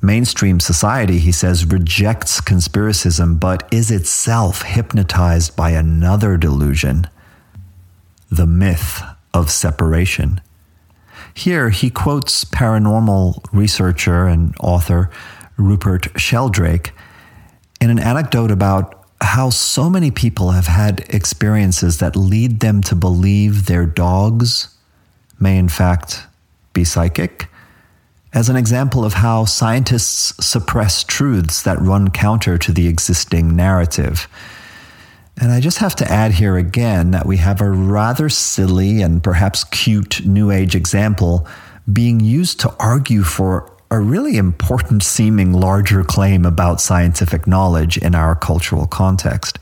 [0.00, 7.06] Mainstream society, he says, rejects conspiracism but is itself hypnotized by another delusion
[8.30, 9.02] the myth
[9.34, 10.40] of separation.
[11.34, 15.10] Here, he quotes paranormal researcher and author
[15.56, 16.92] Rupert Sheldrake
[17.80, 22.94] in an anecdote about how so many people have had experiences that lead them to
[22.94, 24.76] believe their dogs
[25.38, 26.24] may, in fact,
[26.72, 27.48] be psychic,
[28.32, 34.26] as an example of how scientists suppress truths that run counter to the existing narrative.
[35.38, 39.22] And I just have to add here again that we have a rather silly and
[39.22, 41.46] perhaps cute New Age example
[41.90, 48.14] being used to argue for a really important seeming larger claim about scientific knowledge in
[48.14, 49.58] our cultural context.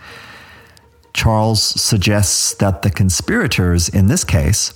[1.13, 4.75] Charles suggests that the conspirators in this case,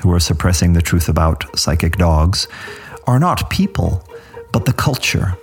[0.00, 2.46] who are suppressing the truth about psychic dogs,
[3.06, 4.06] are not people,
[4.52, 5.38] but the culture,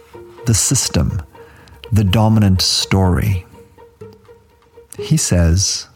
[0.45, 1.21] the system,
[1.91, 3.45] the dominant story.
[5.01, 5.87] He says,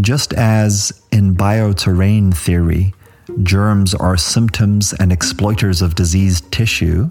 [0.00, 2.94] just as in bioterrain theory,
[3.42, 7.10] germs are symptoms and exploiters of diseased tissue,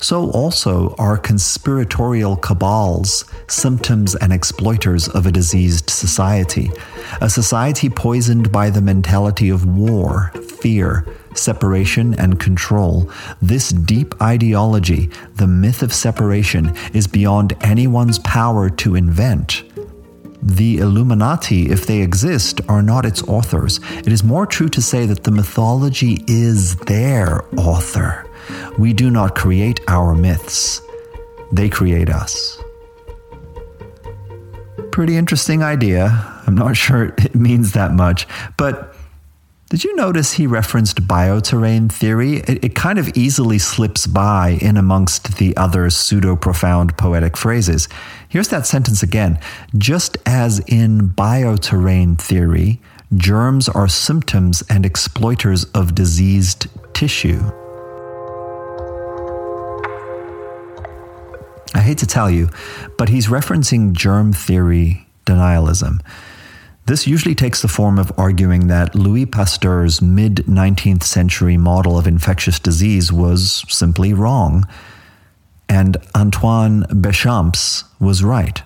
[0.00, 6.70] so also are conspiratorial cabals symptoms and exploiters of a diseased society,
[7.20, 13.10] a society poisoned by the mentality of war, fear, separation, and control.
[13.40, 19.62] This deep ideology, the myth of separation, is beyond anyone's power to invent.
[20.42, 23.80] The Illuminati, if they exist, are not its authors.
[23.90, 28.24] It is more true to say that the mythology is their author.
[28.78, 30.80] We do not create our myths,
[31.52, 32.60] they create us.
[34.92, 36.42] Pretty interesting idea.
[36.46, 38.94] I'm not sure it means that much, but
[39.68, 42.38] did you notice he referenced bioterrain theory?
[42.38, 47.86] It, it, kind of easily slips by in amongst the other pseudo profound poetic phrases.
[48.30, 49.38] Here's that sentence again.
[49.76, 52.80] Just as in bioterrain theory,
[53.14, 57.42] germs are symptoms and exploiters of diseased tissue.
[61.74, 62.48] I hate to tell you,
[62.96, 66.00] but he's referencing germ theory denialism.
[66.88, 72.06] This usually takes the form of arguing that Louis Pasteur's mid 19th century model of
[72.06, 74.66] infectious disease was simply wrong,
[75.68, 78.62] and Antoine Béchamp was right.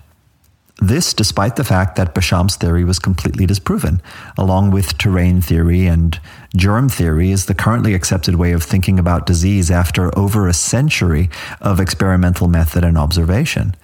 [0.81, 4.01] This despite the fact that Béchamp's theory was completely disproven,
[4.37, 6.17] along with terrain theory and
[6.55, 11.29] germ theory is the currently accepted way of thinking about disease after over a century
[11.59, 13.75] of experimental method and observation.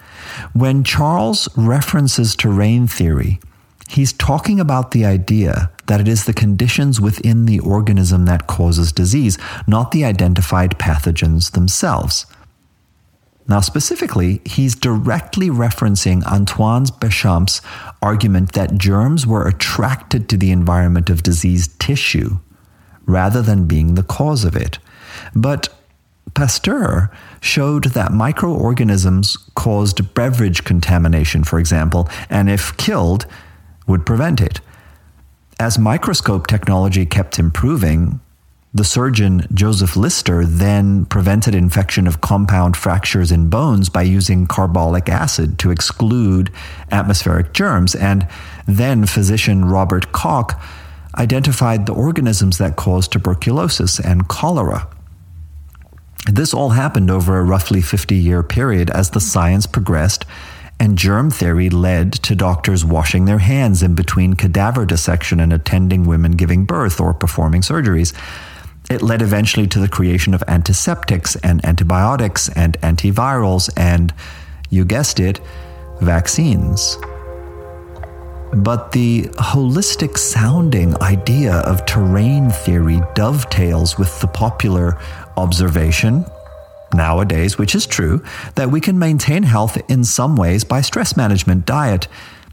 [0.53, 3.41] When Charles references terrain theory,
[3.89, 8.91] He's talking about the idea that it is the conditions within the organism that causes
[8.91, 12.27] disease, not the identified pathogens themselves.
[13.47, 17.63] Now, specifically, he's directly referencing Antoine Béchamp's
[17.99, 22.37] argument that germs were attracted to the environment of diseased tissue
[23.07, 24.77] rather than being the cause of it.
[25.33, 25.69] But
[26.35, 27.09] Pasteur
[27.41, 33.25] showed that microorganisms caused beverage contamination, for example, and if killed,
[33.89, 34.61] would prevent it.
[35.59, 38.21] As microscope technology kept improving,
[38.73, 45.09] the surgeon Joseph Lister then prevented infection of compound fractures in bones by using carbolic
[45.09, 46.51] acid to exclude
[46.91, 47.95] atmospheric germs.
[47.95, 48.27] And
[48.67, 50.53] then physician Robert Koch
[51.17, 54.87] identified the organisms that cause tuberculosis and cholera.
[56.31, 60.25] This all happened over a roughly 50 year period as the science progressed
[60.79, 66.05] and germ theory led to doctors washing their hands in between cadaver dissection and attending
[66.05, 68.13] women giving birth or performing surgeries.
[68.89, 74.13] It led eventually to the creation of antiseptics and antibiotics and antivirals and,
[74.69, 75.39] you guessed it,
[76.01, 76.97] vaccines.
[78.53, 84.97] But the holistic sounding idea of terrain theory dovetails with the popular
[85.37, 86.25] observation
[86.93, 88.23] nowadays, which is true,
[88.55, 92.07] that we can maintain health in some ways by stress management, diet,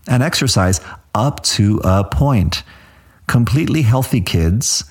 [0.07, 0.81] and exercise
[1.15, 2.63] up to a point.
[3.27, 4.85] Completely healthy kids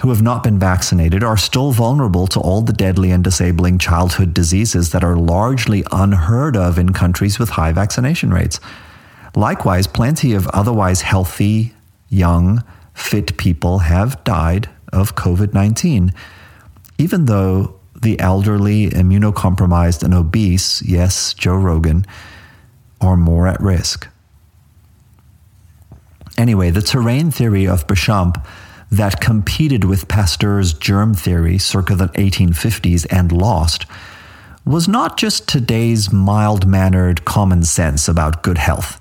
[0.00, 4.34] who have not been vaccinated are still vulnerable to all the deadly and disabling childhood
[4.34, 8.58] diseases that are largely unheard of in countries with high vaccination rates.
[9.36, 11.74] Likewise, plenty of otherwise healthy,
[12.08, 12.62] young,
[12.92, 16.12] fit people have died of COVID 19,
[16.98, 22.06] even though the elderly, immunocompromised, and obese, yes, Joe Rogan,
[23.00, 24.06] are more at risk.
[26.38, 28.44] Anyway, the terrain theory of Béchamp
[28.90, 33.86] that competed with Pasteur's germ theory circa the 1850s and lost
[34.64, 39.00] was not just today's mild mannered common sense about good health.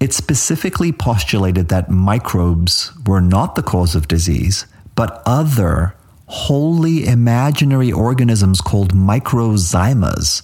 [0.00, 5.94] It specifically postulated that microbes were not the cause of disease, but other
[6.26, 10.42] wholly imaginary organisms called microzymas,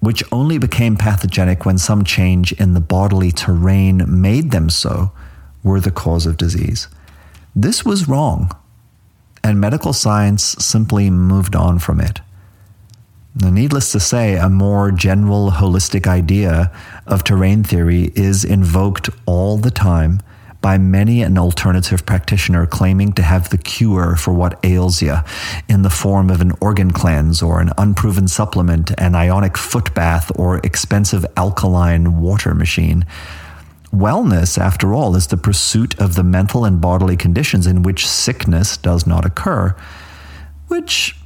[0.00, 5.12] which only became pathogenic when some change in the bodily terrain made them so,
[5.62, 6.88] were the cause of disease.
[7.54, 8.56] This was wrong,
[9.42, 12.20] and medical science simply moved on from it.
[13.40, 16.72] Now, needless to say, a more general holistic idea
[17.06, 20.20] of terrain theory is invoked all the time
[20.60, 25.16] by many an alternative practitioner claiming to have the cure for what ails you
[25.68, 30.32] in the form of an organ cleanse or an unproven supplement, an ionic foot bath,
[30.36, 33.06] or expensive alkaline water machine.
[33.92, 38.76] Wellness, after all, is the pursuit of the mental and bodily conditions in which sickness
[38.76, 39.74] does not occur,
[40.66, 41.16] which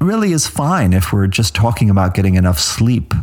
[0.00, 3.14] really is fine if we're just talking about getting enough sleep,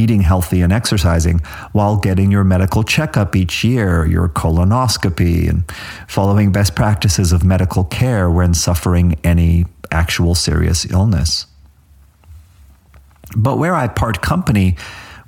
[0.00, 1.40] eating healthy, and exercising
[1.72, 5.70] while getting your medical checkup each year, your colonoscopy, and
[6.08, 11.46] following best practices of medical care when suffering any actual serious illness.
[13.36, 14.76] But where I part company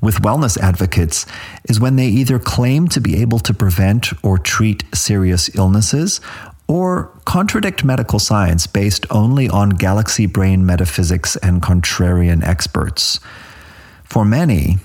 [0.01, 1.27] with wellness advocates
[1.69, 6.21] is when they either claim to be able to prevent or treat serious illnesses
[6.67, 13.21] or contradict medical science based only on galaxy brain metaphysics and contrarian experts.
[14.13, 14.77] For many,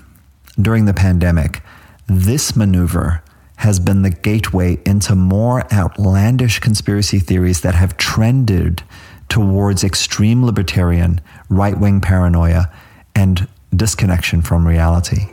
[0.58, 1.60] during the pandemic,
[2.06, 3.22] this maneuver
[3.56, 8.82] has been the gateway into more outlandish conspiracy theories that have trended
[9.28, 11.20] towards extreme libertarian,
[11.50, 12.72] right wing paranoia,
[13.14, 15.26] and disconnection from reality.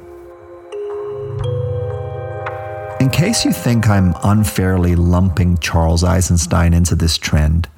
[2.99, 7.69] In case you think I'm unfairly lumping Charles Eisenstein into this trend,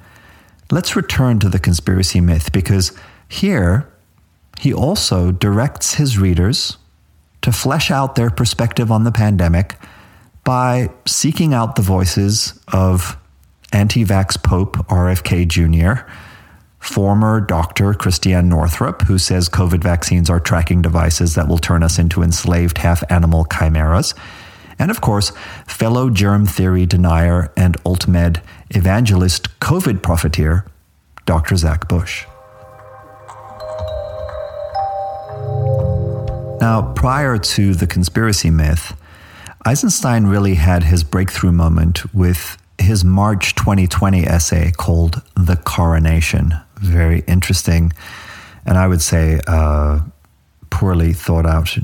[0.72, 2.90] let's return to the conspiracy myth because
[3.28, 3.88] here
[4.58, 6.78] he also directs his readers
[7.42, 9.76] to flesh out their perspective on the pandemic
[10.44, 13.16] by seeking out the voices of
[13.72, 16.10] anti vax Pope RFK Jr
[16.78, 21.98] former doctor Christiane Northrup, who says COVID vaccines are tracking devices that will turn us
[21.98, 24.14] into enslaved half animal chimeras.
[24.78, 25.32] And of course,
[25.66, 30.64] fellow germ theory denier and alt med evangelist COVID profiteer,
[31.26, 31.56] Dr.
[31.56, 32.26] Zach Bush.
[36.60, 38.96] Now, prior to the conspiracy myth,
[39.64, 47.20] Eisenstein really had his breakthrough moment with his March 2020 essay called The Coronation very
[47.26, 47.92] interesting,
[48.64, 50.00] and I would say uh,
[50.70, 51.76] poorly thought out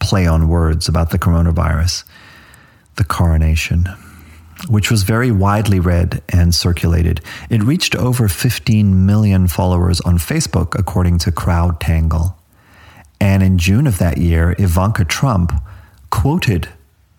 [0.00, 2.04] play on words about the coronavirus,
[2.96, 3.88] the coronation,
[4.68, 7.20] which was very widely read and circulated.
[7.50, 12.34] It reached over 15 million followers on Facebook, according to CrowdTangle.
[13.20, 15.52] And in June of that year, Ivanka Trump
[16.10, 16.68] quoted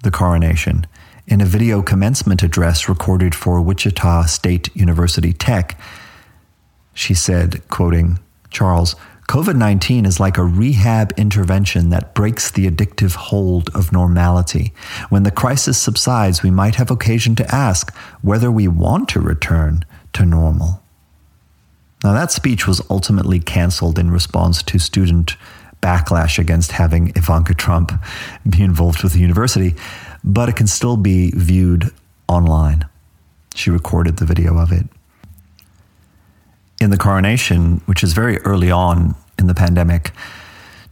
[0.03, 0.87] the coronation
[1.27, 5.79] in a video commencement address recorded for Wichita State University Tech
[6.99, 8.19] she said, quoting
[8.49, 8.95] Charles,
[9.29, 14.73] COVID 19 is like a rehab intervention that breaks the addictive hold of normality.
[15.07, 19.85] When the crisis subsides, we might have occasion to ask whether we want to return
[20.11, 20.83] to normal.
[22.03, 25.37] Now, that speech was ultimately canceled in response to student
[25.82, 27.91] backlash against having Ivanka Trump
[28.49, 29.75] be involved with the university,
[30.23, 31.91] but it can still be viewed
[32.27, 32.88] online.
[33.55, 34.86] She recorded the video of it
[36.80, 40.11] in the coronation, which is very early on in the pandemic,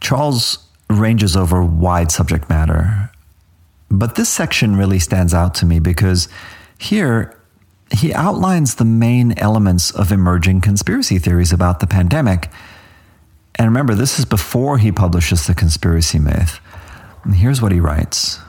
[0.01, 0.59] Charles
[0.89, 3.09] ranges over wide subject matter.
[3.89, 6.27] But this section really stands out to me because
[6.77, 7.37] here
[7.91, 12.49] he outlines the main elements of emerging conspiracy theories about the pandemic.
[13.57, 16.59] And remember, this is before he publishes the conspiracy myth.
[17.23, 18.39] And here's what he writes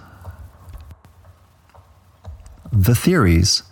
[2.72, 3.62] The theories,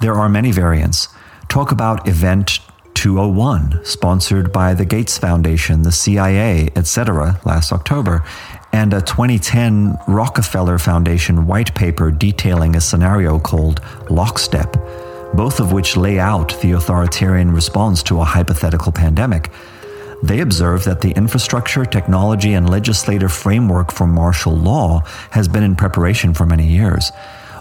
[0.00, 1.08] there are many variants,
[1.48, 2.60] talk about event
[2.94, 8.24] 201, sponsored by the Gates Foundation, the CIA, etc., last October,
[8.72, 13.80] and a 2010 Rockefeller Foundation white paper detailing a scenario called
[14.10, 14.76] Lockstep,
[15.34, 19.50] both of which lay out the authoritarian response to a hypothetical pandemic.
[20.22, 25.00] They observe that the infrastructure, technology, and legislative framework for martial law
[25.30, 27.10] has been in preparation for many years.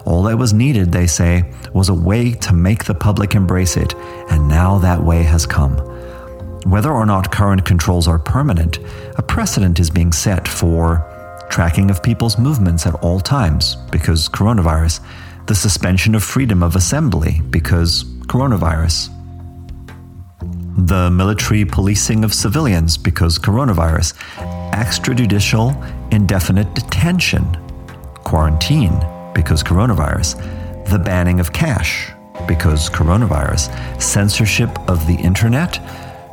[0.05, 3.93] All that was needed, they say, was a way to make the public embrace it,
[4.29, 5.77] and now that way has come.
[6.65, 8.79] Whether or not current controls are permanent,
[9.17, 11.09] a precedent is being set for
[11.49, 15.01] tracking of people's movements at all times because coronavirus,
[15.45, 19.09] the suspension of freedom of assembly because coronavirus,
[20.77, 24.13] the military policing of civilians because coronavirus,
[24.71, 25.73] extrajudicial
[26.11, 27.45] indefinite detention,
[28.23, 28.99] quarantine
[29.33, 30.37] because coronavirus,
[30.89, 32.11] the banning of cash
[32.47, 35.73] because coronavirus, censorship of the internet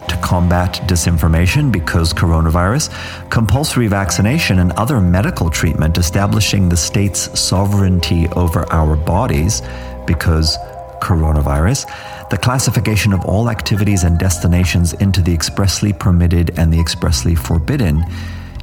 [0.09, 2.91] to combat disinformation because coronavirus,
[3.31, 9.63] compulsory vaccination and other medical treatment establishing the state's sovereignty over our bodies
[10.07, 10.57] because
[11.01, 11.87] coronavirus,
[12.31, 18.05] the classification of all activities and destinations into the expressly permitted and the expressly forbidden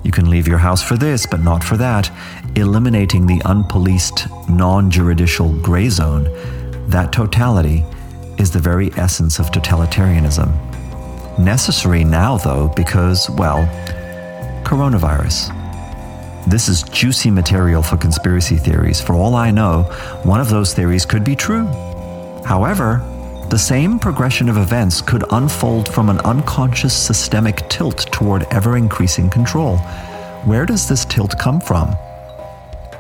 [0.08, 2.10] you can leave your house for this, but not for that,
[2.56, 6.24] eliminating the unpoliced, non juridical gray zone.
[6.90, 7.84] That totality
[8.38, 10.48] is the very essence of totalitarianism.
[11.38, 13.66] Necessary now, though, because, well,
[14.64, 15.54] coronavirus.
[16.50, 19.02] This is juicy material for conspiracy theories.
[19.02, 19.84] For all I know,
[20.24, 21.66] one of those theories could be true.
[22.46, 23.02] However,
[23.50, 29.30] the same progression of events could unfold from an unconscious systemic tilt toward ever increasing
[29.30, 29.78] control.
[30.44, 31.96] Where does this tilt come from?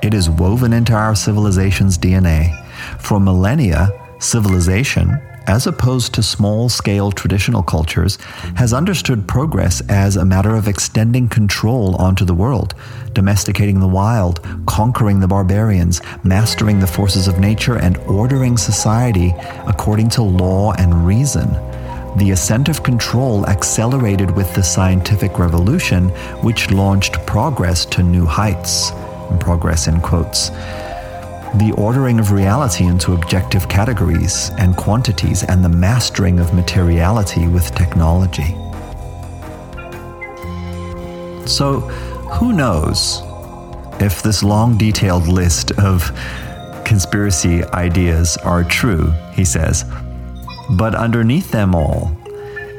[0.02, 2.54] It is woven into our civilization's DNA.
[3.00, 3.89] For millennia,
[4.20, 8.18] civilization, as opposed to small scale traditional cultures,
[8.56, 12.76] has understood progress as a matter of extending control onto the world,
[13.14, 19.34] domesticating the wild, conquering the barbarians, mastering the forces of nature, and ordering society
[19.66, 21.50] according to law and reason.
[22.18, 26.10] The ascent of control accelerated with the scientific revolution,
[26.41, 28.91] which launched progress to new heights.
[29.39, 30.50] Progress in quotes
[31.56, 37.74] the ordering of reality into objective categories and quantities, and the mastering of materiality with
[37.76, 38.56] technology.
[41.48, 41.80] So,
[42.39, 43.22] who knows
[44.00, 46.12] if this long detailed list of
[46.86, 49.86] conspiracy ideas are true, he says.
[50.72, 52.16] But underneath them all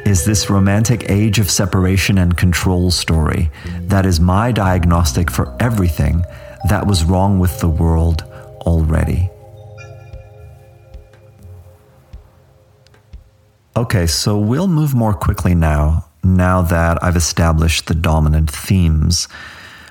[0.04, 3.50] is this romantic age of separation and control story
[3.82, 6.24] that is my diagnostic for everything
[6.68, 8.24] that was wrong with the world
[8.66, 9.30] already.
[13.76, 19.28] Okay, so we'll move more quickly now, now that I've established the dominant themes.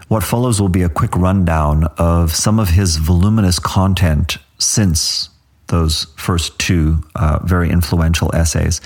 [0.09, 5.30] What follows will be a quick rundown of some of his voluminous content since
[5.68, 8.82] those first two uh, very influential essays.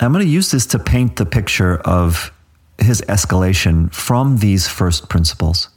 [0.00, 2.32] I'm going to use this to paint the picture of
[2.78, 5.68] his escalation from these first principles.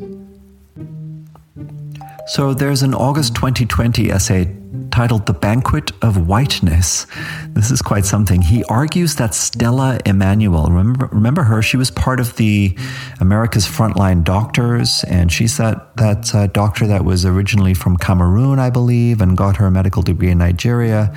[2.27, 4.55] So there's an August 2020 essay
[4.89, 7.05] titled The Banquet of Whiteness.
[7.49, 8.41] This is quite something.
[8.41, 11.61] He argues that Stella Immanuel, remember, remember her?
[11.61, 12.75] She was part of the
[13.19, 18.71] America's Frontline Doctors, and she's that, that uh, doctor that was originally from Cameroon, I
[18.71, 21.13] believe, and got her medical degree in Nigeria,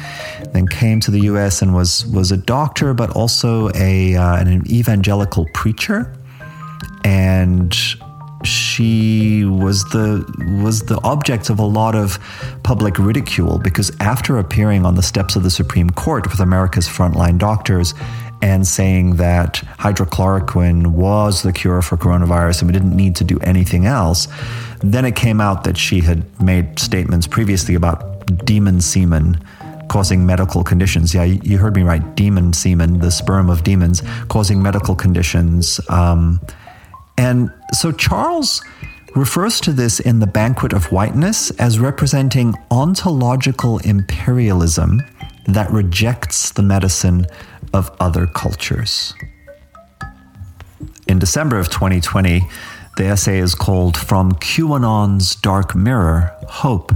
[0.53, 4.71] then came to the US and was, was a doctor, but also a, uh, an
[4.71, 6.15] evangelical preacher.
[7.03, 7.75] And
[8.45, 10.25] she was the
[10.63, 12.19] was the object of a lot of
[12.63, 17.39] public ridicule because after appearing on the steps of the Supreme Court with America's frontline
[17.39, 17.95] doctors
[18.41, 23.39] and saying that hydrochloroquine was the cure for coronavirus and we didn't need to do
[23.41, 24.29] anything else,
[24.79, 29.43] then it came out that she had made statements previously about demon semen
[29.89, 31.15] causing medical conditions.
[31.15, 32.15] Yeah, you heard me right.
[32.15, 35.81] Demon semen, the sperm of demons, causing medical conditions.
[35.89, 36.41] Um,
[37.19, 38.63] and so Charles
[39.17, 45.03] refers to this in the Banquet of Whiteness as representing ontological imperialism
[45.47, 47.27] that rejects the medicine
[47.75, 49.15] of other cultures.
[51.09, 52.43] In December of 2020,
[52.97, 56.93] the essay is called From QAnon's Dark Mirror Hope.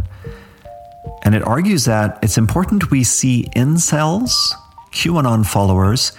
[1.25, 4.33] And it argues that it's important we see incels,
[4.93, 6.13] QAnon followers,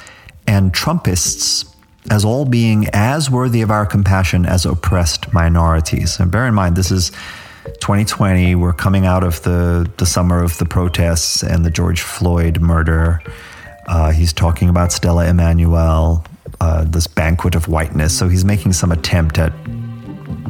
[0.46, 1.73] and Trumpists
[2.12, 6.20] as all being as worthy of our compassion as oppressed minorities.
[6.20, 7.12] And bear in mind, this is
[7.80, 8.56] 2020.
[8.56, 13.22] We're coming out of the, the summer of the protests and the George Floyd murder.
[13.88, 16.26] Uh, he's talking about Stella Immanuel,
[16.62, 18.18] uh, this banquet of whiteness.
[18.18, 19.54] So he's making some attempt at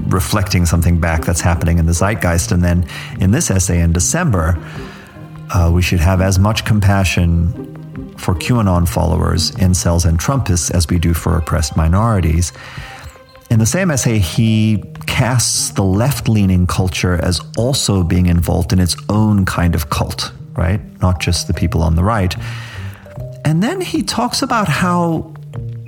[0.08, 2.52] reflecting something back that's happening in the zeitgeist.
[2.52, 2.88] And then
[3.20, 4.58] in this essay in December,
[5.54, 7.73] uh, we should have as much compassion
[8.24, 12.54] for QAnon followers, incels, and Trumpists as we do for oppressed minorities.
[13.52, 18.80] In the same essay, he casts the left leaning culture as also being involved in
[18.80, 20.82] its own kind of cult, right?
[21.02, 22.34] Not just the people on the right.
[23.46, 25.34] And then he talks about how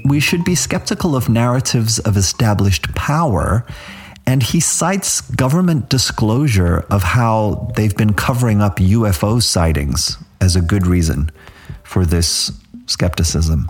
[0.03, 3.65] we should be skeptical of narratives of established power.
[4.27, 10.61] And he cites government disclosure of how they've been covering up UFO sightings as a
[10.61, 11.31] good reason
[11.85, 12.51] for this
[12.87, 13.67] skepticism.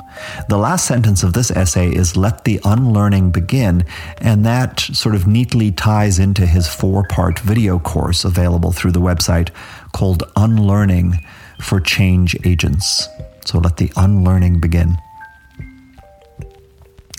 [0.49, 3.86] The last sentence of this essay is let the unlearning begin,
[4.18, 9.01] and that sort of neatly ties into his four part video course available through the
[9.01, 9.49] website
[9.93, 11.26] called Unlearning
[11.61, 13.07] for Change Agents.
[13.45, 14.97] So let the unlearning begin.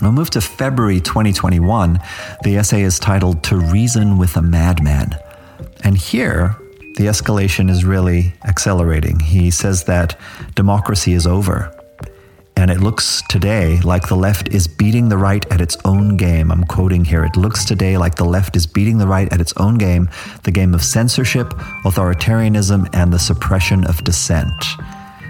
[0.01, 1.99] We'll move to February 2021.
[2.43, 5.15] The essay is titled To Reason with a Madman.
[5.83, 6.55] And here,
[6.97, 9.19] the escalation is really accelerating.
[9.19, 10.19] He says that
[10.55, 11.71] democracy is over.
[12.55, 16.51] And it looks today like the left is beating the right at its own game.
[16.51, 17.23] I'm quoting here.
[17.23, 20.09] It looks today like the left is beating the right at its own game,
[20.41, 21.49] the game of censorship,
[21.85, 24.65] authoritarianism, and the suppression of dissent.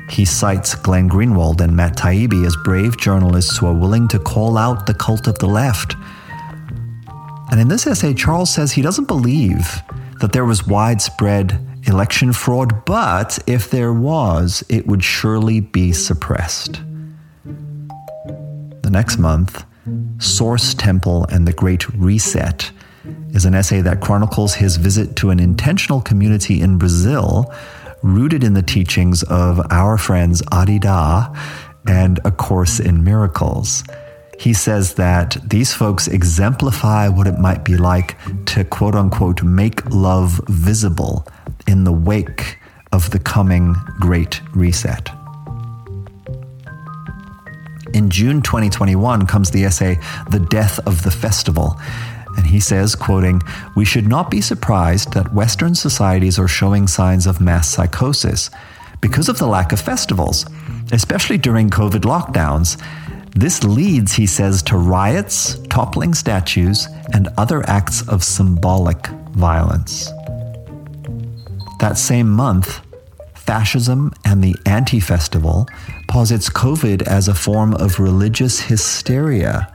[0.10, 4.58] He cites Glenn Greenwald and Matt Taibbi as brave journalists who are willing to call
[4.58, 5.96] out the cult of the left.
[7.52, 9.84] And in this essay, Charles says he doesn't believe
[10.20, 16.82] that there was widespread election fraud, but if there was, it would surely be suppressed.
[18.82, 19.66] The next month,
[20.20, 22.72] Source Temple and the Great Reset
[23.30, 27.54] is an essay that chronicles his visit to an intentional community in Brazil
[28.04, 31.34] rooted in the teachings of our friends Adi Da
[31.88, 33.84] and A Course in Miracles
[34.40, 39.84] he says that these folks exemplify what it might be like to quote unquote make
[39.90, 41.28] love visible
[41.68, 42.60] in the wake
[42.92, 45.10] of the coming Great Reset.
[47.94, 49.98] In June 2021 comes the essay
[50.30, 51.80] The Death of the Festival.
[52.36, 53.42] And he says, quoting,
[53.76, 58.52] We should not be surprised that Western societies are showing signs of mass psychosis
[59.02, 60.46] because of the lack of festivals,
[60.92, 62.80] especially during COVID lockdowns.
[63.38, 70.08] This leads, he says, to riots, toppling statues, and other acts of symbolic violence.
[71.80, 72.82] That same month,
[73.36, 75.68] fascism and the anti festival
[76.08, 79.72] posits COVID as a form of religious hysteria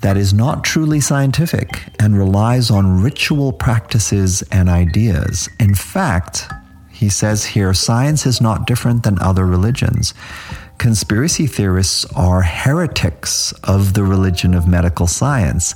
[0.00, 1.68] that is not truly scientific
[1.98, 5.50] and relies on ritual practices and ideas.
[5.60, 6.50] In fact,
[6.88, 10.14] he says here, science is not different than other religions
[10.80, 15.74] conspiracy theorists are heretics of the religion of medical science.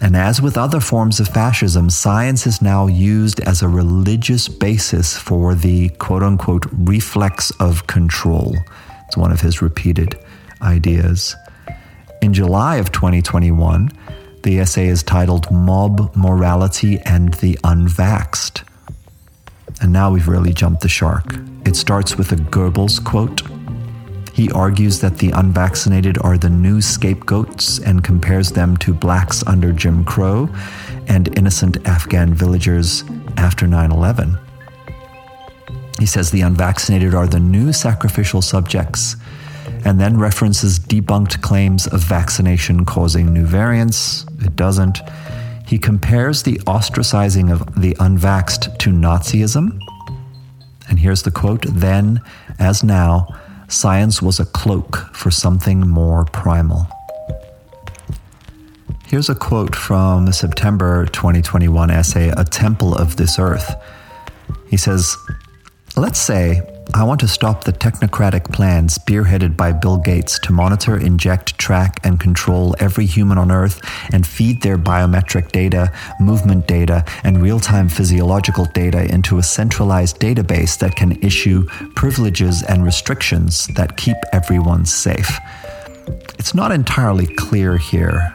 [0.00, 5.16] And as with other forms of fascism, science is now used as a religious basis
[5.16, 8.54] for the quote unquote reflex of control.
[9.08, 10.14] It's one of his repeated
[10.62, 11.34] ideas.
[12.22, 13.90] In July of 2021,
[14.44, 18.62] the essay is titled Mob Morality and the Unvaxxed.
[19.80, 21.34] And now we've really jumped the shark.
[21.64, 23.42] It starts with a Goebbels quote
[24.38, 29.72] he argues that the unvaccinated are the new scapegoats and compares them to blacks under
[29.72, 30.48] Jim Crow
[31.08, 33.02] and innocent Afghan villagers
[33.36, 34.38] after 9 11.
[35.98, 39.16] He says the unvaccinated are the new sacrificial subjects
[39.84, 44.24] and then references debunked claims of vaccination causing new variants.
[44.38, 45.00] It doesn't.
[45.66, 49.80] He compares the ostracizing of the unvaxxed to Nazism.
[50.88, 52.20] And here's the quote Then,
[52.60, 53.26] as now,
[53.68, 56.86] science was a cloak for something more primal.
[59.06, 63.74] Here's a quote from the September 2021 essay, A Temple of This Earth.
[64.68, 65.16] He says,
[65.96, 66.60] Let's say
[66.94, 72.00] I want to stop the technocratic plan spearheaded by Bill Gates to monitor, inject, track,
[72.02, 73.80] and control every human on Earth
[74.12, 80.18] and feed their biometric data, movement data, and real time physiological data into a centralized
[80.18, 85.38] database that can issue privileges and restrictions that keep everyone safe.
[86.38, 88.32] It's not entirely clear here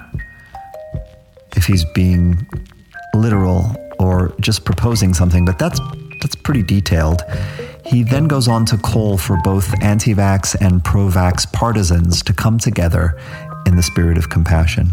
[1.56, 2.48] if he's being
[3.16, 5.80] literal or just proposing something, but that's
[6.22, 7.22] that's pretty detailed.
[7.86, 12.34] He then goes on to call for both anti vax and pro vax partisans to
[12.34, 13.20] come together
[13.66, 14.92] in the spirit of compassion.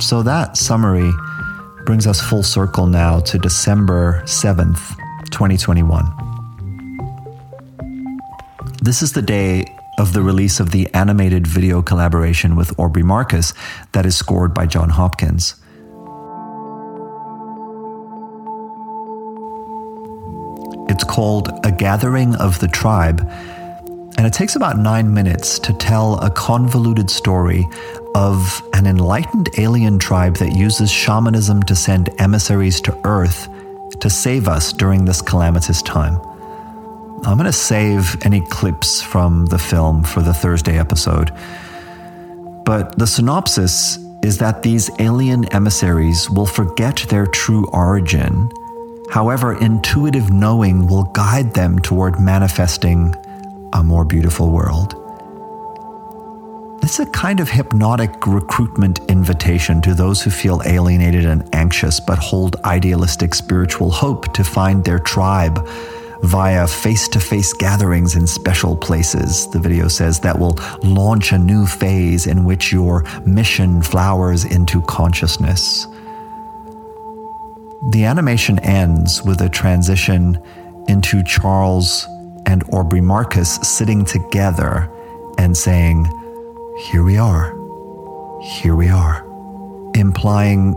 [0.00, 1.12] So that summary
[1.84, 4.96] brings us full circle now to December 7th,
[5.30, 6.04] 2021.
[8.82, 9.66] This is the day
[9.98, 13.52] of the release of the animated video collaboration with Aubrey Marcus
[13.92, 15.59] that is scored by Jon Hopkins.
[20.90, 23.20] It's called A Gathering of the Tribe,
[24.18, 27.68] and it takes about nine minutes to tell a convoluted story
[28.16, 33.48] of an enlightened alien tribe that uses shamanism to send emissaries to Earth
[34.00, 36.20] to save us during this calamitous time.
[37.22, 41.30] I'm going to save any clips from the film for the Thursday episode.
[42.64, 48.50] But the synopsis is that these alien emissaries will forget their true origin
[49.10, 53.14] However, intuitive knowing will guide them toward manifesting
[53.72, 54.94] a more beautiful world.
[56.82, 62.18] It's a kind of hypnotic recruitment invitation to those who feel alienated and anxious but
[62.18, 65.68] hold idealistic spiritual hope to find their tribe
[66.22, 71.38] via face to face gatherings in special places, the video says, that will launch a
[71.38, 75.86] new phase in which your mission flowers into consciousness.
[77.88, 80.38] The animation ends with a transition
[80.86, 82.06] into Charles
[82.44, 84.90] and Aubrey Marcus sitting together
[85.38, 86.04] and saying,
[86.90, 87.56] Here we are.
[88.42, 89.24] Here we are.
[89.94, 90.74] Implying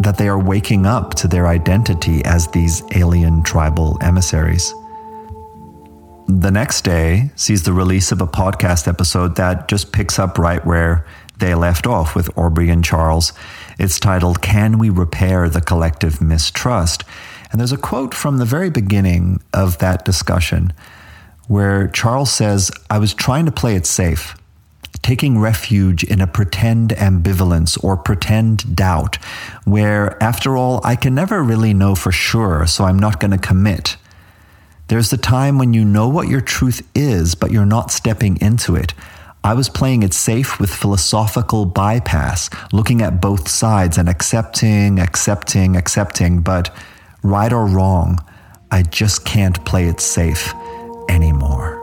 [0.00, 4.74] that they are waking up to their identity as these alien tribal emissaries.
[6.26, 10.64] The next day sees the release of a podcast episode that just picks up right
[10.66, 11.06] where
[11.38, 13.32] they left off with Aubrey and Charles
[13.78, 17.04] it's titled, Can We Repair the Collective Mistrust?
[17.50, 20.72] And there's a quote from the very beginning of that discussion
[21.46, 24.36] where Charles says, I was trying to play it safe,
[25.00, 29.16] taking refuge in a pretend ambivalence or pretend doubt,
[29.64, 33.38] where, after all, I can never really know for sure, so I'm not going to
[33.38, 33.96] commit.
[34.88, 38.74] There's the time when you know what your truth is, but you're not stepping into
[38.74, 38.92] it.
[39.44, 45.76] I was playing it safe with philosophical bypass, looking at both sides and accepting, accepting,
[45.76, 46.74] accepting, but
[47.22, 48.18] right or wrong,
[48.70, 50.52] I just can't play it safe
[51.08, 51.76] anymore.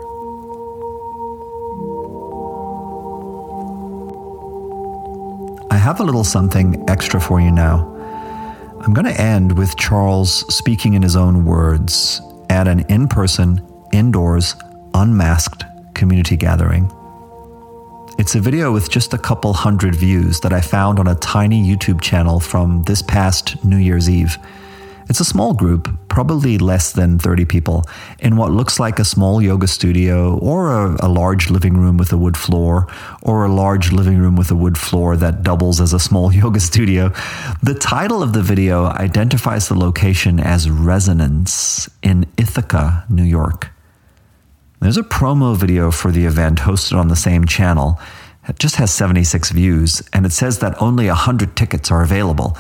[5.72, 7.92] I have a little something extra for you now.
[8.82, 13.66] I'm going to end with Charles speaking in his own words at an in person,
[13.92, 14.56] indoors,
[14.94, 15.64] unmasked
[15.96, 16.92] community gathering.
[18.18, 21.62] It's a video with just a couple hundred views that I found on a tiny
[21.62, 24.38] YouTube channel from this past New Year's Eve.
[25.10, 27.84] It's a small group, probably less than 30 people,
[28.20, 32.14] in what looks like a small yoga studio or a, a, large living room with
[32.14, 32.88] a wood floor
[33.22, 36.62] or a large living room with a wood floor that doubles as a small yoga
[36.62, 37.12] studio.
[37.64, 43.75] The title of the video identifies the location as Resonance in Ithaca, New York.
[44.86, 48.00] There's a promo video for the event hosted on the same channel.
[48.48, 52.56] It just has 76 views, and it says that only 100 tickets are available,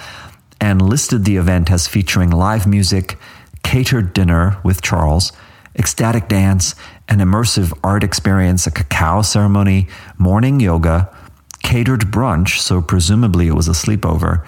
[0.59, 3.19] and listed the event as featuring live music,
[3.61, 5.34] catered dinner with Charles,
[5.76, 6.73] ecstatic dance,
[7.07, 11.15] an immersive art experience, a cacao ceremony, morning yoga,
[11.61, 14.43] catered brunch, so presumably it was a sleepover,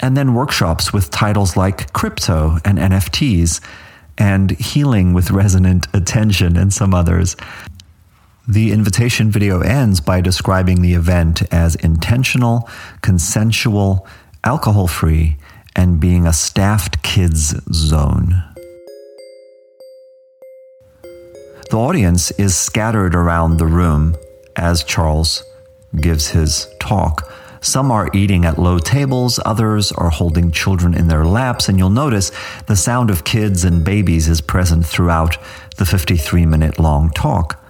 [0.00, 3.60] and then workshops with titles like crypto and NFTs
[4.18, 7.36] and Healing with Resonant Attention, and some others.
[8.48, 12.68] The invitation video ends by describing the event as intentional,
[13.02, 14.06] consensual,
[14.44, 15.36] alcohol free,
[15.74, 18.42] and being a staffed kids zone.
[21.70, 24.16] The audience is scattered around the room
[24.54, 25.42] as Charles
[26.00, 27.28] gives his talk.
[27.66, 31.90] Some are eating at low tables, others are holding children in their laps, and you'll
[31.90, 32.30] notice
[32.66, 35.36] the sound of kids and babies is present throughout
[35.76, 37.60] the 53 minute long talk.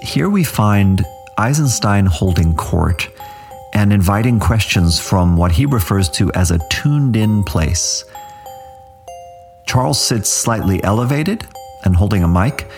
[0.00, 1.04] Here we find
[1.36, 3.10] Eisenstein holding court
[3.74, 8.04] and inviting questions from what he refers to as a tuned in place.
[9.66, 11.44] Charles sits slightly elevated
[11.84, 12.70] and holding a mic.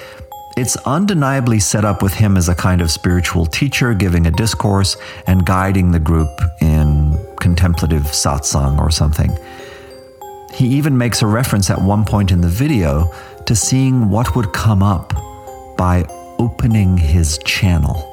[0.55, 4.99] It's undeniably set up with him as a kind of spiritual teacher giving a discourse
[5.27, 6.29] and guiding the group
[6.61, 9.35] in contemplative satsang or something.
[10.53, 13.11] He even makes a reference at one point in the video
[13.47, 15.15] to seeing what would come up
[15.79, 16.05] by
[16.39, 18.09] opening his channel.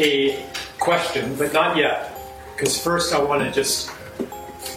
[0.00, 0.44] A
[0.80, 2.18] question, but not yet,
[2.56, 3.92] because first I want to just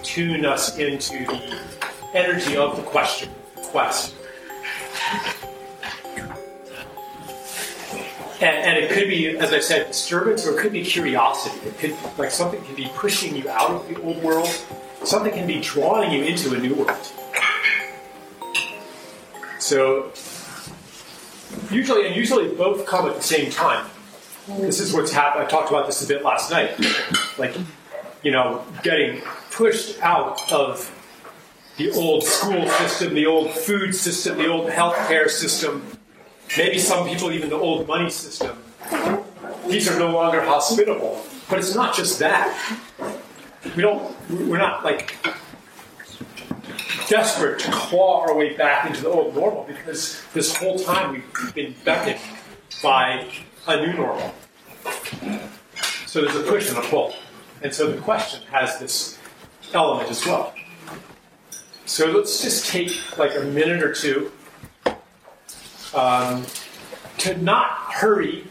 [0.04, 1.60] tune us into the
[2.14, 3.30] energy of the question,
[3.64, 4.14] quest.
[8.42, 11.60] And, and, it could be, as I said, disturbance, or it could be curiosity.
[11.68, 14.50] It could, like, something can be pushing you out of the old world.
[15.04, 17.12] Something can be drawing you into a new world.
[19.60, 20.12] So,
[21.70, 23.86] usually, and usually both come at the same time.
[24.48, 25.46] This is what's happened.
[25.46, 26.72] I talked about this a bit last night.
[27.38, 27.56] Like,
[28.24, 30.92] you know, getting pushed out of
[31.78, 35.98] the old school system, the old food system, the old healthcare system,
[36.58, 38.58] maybe some people even the old money system.
[39.68, 41.24] These are no longer hospitable.
[41.50, 42.58] But it's not just that.
[43.76, 45.16] We don't, we're not like
[47.08, 51.54] desperate to claw our way back into the old normal because this whole time we've
[51.54, 52.20] been beckoned
[52.82, 53.28] by
[53.68, 54.34] a new normal.
[56.06, 57.14] So there's a push and a pull.
[57.62, 59.20] And so the question has this
[59.74, 60.54] element as well.
[61.92, 64.32] So let's just take like a minute or two
[65.94, 66.46] um,
[67.18, 68.46] to not hurry,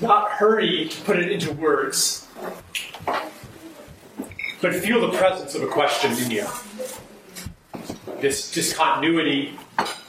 [0.00, 2.26] not hurry to put it into words,
[4.60, 6.46] but feel the presence of a question in you.
[8.20, 9.56] This discontinuity,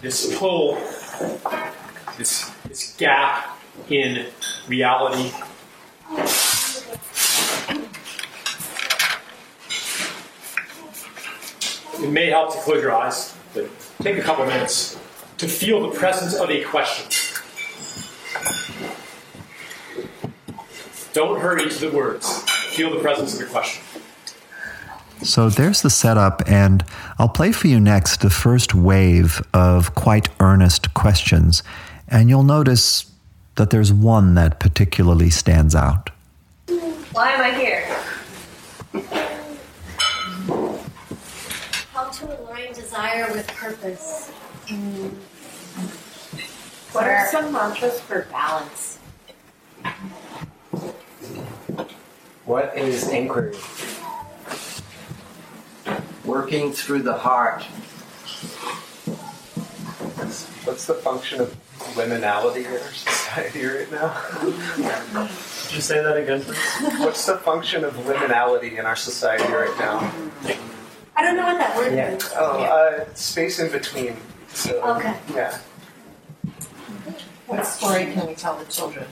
[0.02, 0.78] this pull,
[2.18, 3.56] this, this gap
[3.88, 4.26] in
[4.68, 5.32] reality.
[12.04, 13.70] It may help to close your eyes, but
[14.02, 15.00] take a couple minutes
[15.38, 17.08] to feel the presence of a question.
[21.14, 22.44] Don't hurry to the words.
[22.76, 23.84] Feel the presence of the question.
[25.22, 26.84] So there's the setup, and
[27.18, 31.64] I'll play for you next the first wave of quite earnest questions,
[32.10, 33.10] and you'll notice
[33.56, 36.10] that there's one that particularly stands out.
[37.14, 37.86] Why am I here?
[41.94, 44.32] How to align desire with purpose.
[44.68, 45.10] Mm.
[46.94, 49.00] What are some mantras for balance?
[52.46, 53.58] What is inquiry?
[56.24, 57.64] Working through the heart.
[60.66, 61.58] What's the function of
[61.96, 64.10] liminality in our society right now?
[64.40, 66.42] Could you say that again.
[67.00, 70.14] What's the function of liminality in our society right now?
[71.16, 72.10] I don't know what that word Yeah.
[72.10, 72.30] means.
[72.36, 74.18] Oh, uh, space in between.
[74.54, 75.14] So, Okay.
[75.34, 75.58] Yeah.
[77.48, 79.06] What story can we tell the children?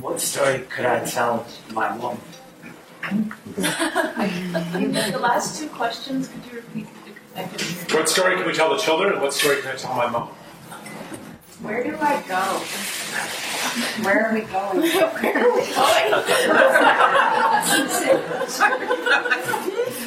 [0.00, 2.18] What story could I tell my mom?
[3.56, 6.86] The last two questions, could you repeat?
[7.36, 7.98] I couldn't hear.
[7.98, 10.28] What story can we tell the children, and what story can I tell my mom?
[11.64, 12.42] Where do I go?
[14.04, 14.82] Where are we going?
[15.22, 15.64] Where are we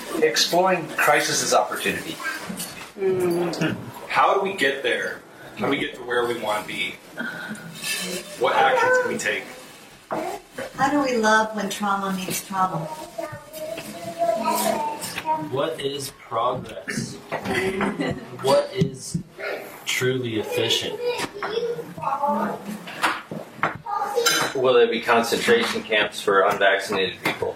[0.05, 0.23] going?
[0.23, 2.15] Exploring crisis as opportunity.
[4.07, 5.21] How do we get there?
[5.55, 6.93] How do we get to where we want to be?
[8.37, 9.43] What actions can we take?
[10.75, 12.85] How do we love when trauma meets trauma?
[15.49, 17.15] What is progress?
[18.43, 19.17] what is
[19.85, 20.99] truly efficient?
[24.55, 27.53] Will there be concentration camps for unvaccinated people?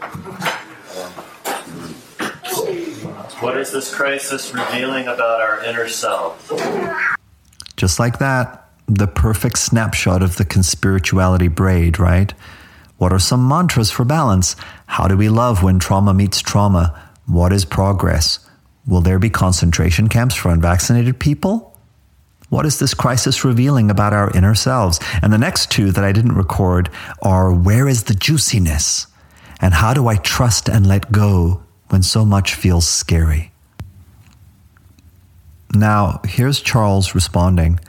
[3.40, 6.52] What is this crisis revealing about our inner self?
[7.76, 12.34] Just like that, the perfect snapshot of the conspirituality braid, right?
[12.98, 14.56] What are some mantras for balance?
[14.86, 17.10] How do we love when trauma meets trauma?
[17.26, 18.40] What is progress?
[18.86, 21.71] Will there be concentration camps for unvaccinated people?
[22.52, 25.00] What is this crisis revealing about our inner selves?
[25.22, 26.90] And the next two that I didn't record
[27.22, 29.08] are where is the juiciness?
[29.62, 33.54] And how do I trust and let go when so much feels scary?
[35.74, 37.80] Now, here's Charles responding.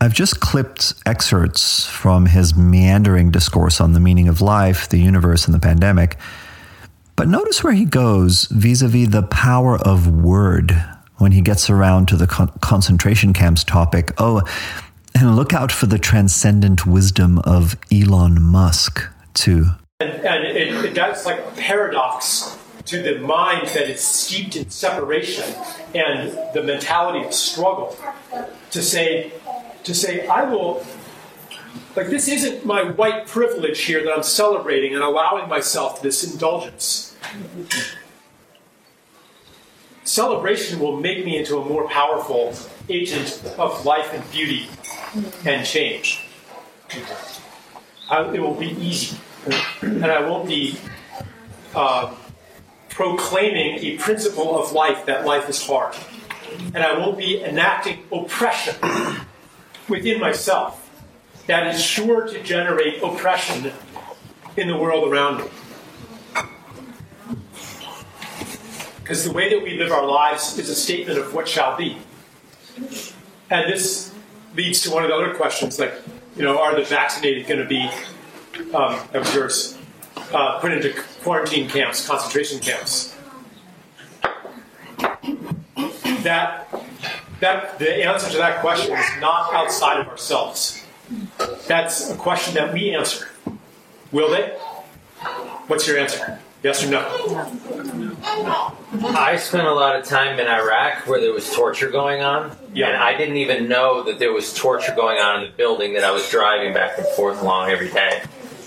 [0.00, 5.44] I've just clipped excerpts from his meandering discourse on the meaning of life, the universe,
[5.46, 6.16] and the pandemic.
[7.14, 10.74] But notice where he goes vis a vis the power of word
[11.20, 14.12] when he gets around to the con- concentration camps topic.
[14.16, 14.42] Oh,
[15.14, 19.66] and look out for the transcendent wisdom of Elon Musk, too.
[20.00, 22.56] And, and it, it, that's like a paradox
[22.86, 25.44] to the mind that is steeped in separation
[25.94, 27.94] and the mentality of struggle
[28.70, 29.32] to say,
[29.84, 30.84] to say, I will,
[31.96, 37.14] like, this isn't my white privilege here that I'm celebrating and allowing myself this indulgence.
[40.10, 42.52] Celebration will make me into a more powerful
[42.88, 44.68] agent of life and beauty
[45.46, 46.26] and change.
[48.10, 49.16] I, it will be easy,
[49.82, 50.76] and I won't be
[51.76, 52.12] uh,
[52.88, 55.94] proclaiming a principle of life that life is hard,
[56.74, 58.74] and I won't be enacting oppression
[59.88, 60.90] within myself
[61.46, 63.70] that is sure to generate oppression
[64.56, 65.50] in the world around me.
[69.10, 71.98] Because the way that we live our lives is a statement of what shall be.
[73.50, 74.14] And this
[74.54, 75.94] leads to one of the other questions like,
[76.36, 77.90] you know, are the vaccinated going to be,
[78.72, 79.76] um, that yours,
[80.32, 80.94] uh, put into
[81.24, 83.16] quarantine camps, concentration camps?
[86.22, 86.68] That,
[87.40, 90.84] that the answer to that question is not outside of ourselves.
[91.66, 93.26] That's a question that we answer.
[94.12, 94.50] Will they?
[95.66, 96.38] What's your answer?
[96.62, 97.00] Yes or no?
[99.16, 102.88] I spent a lot of time in Iraq where there was torture going on, Yeah.
[102.88, 106.04] and I didn't even know that there was torture going on in the building that
[106.04, 108.22] I was driving back and forth along every day.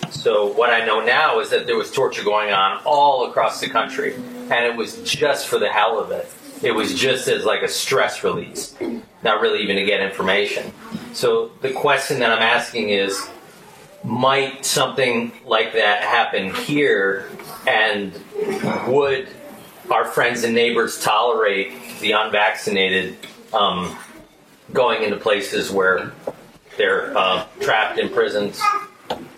[0.10, 3.70] So what I know now is that there was torture going on all across the
[3.70, 6.32] country, and it was just for the hell of it.
[6.64, 8.74] It was just as like a stress release,
[9.22, 10.72] not really even to get information.
[11.14, 13.28] So the question that I'm asking is,
[14.04, 17.30] might something like that happen here
[17.68, 18.14] and
[18.88, 19.28] would
[19.90, 23.16] our friends and neighbors tolerate the unvaccinated
[23.54, 23.98] um,
[24.74, 26.12] going into places where
[26.78, 28.60] they're uh, trapped in prisons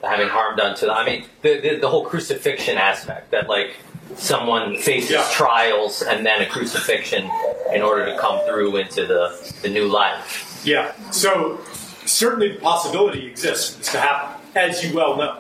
[0.04, 3.76] having harm done to them i mean the, the, the whole crucifixion aspect that like
[4.16, 5.28] someone faces Yeah.
[5.32, 7.30] trials and then a crucifixion
[7.74, 10.94] in order to come through into the, the new life Yeah.
[11.12, 11.60] So
[12.06, 15.38] certainly the possibility exists to happen, as you well know,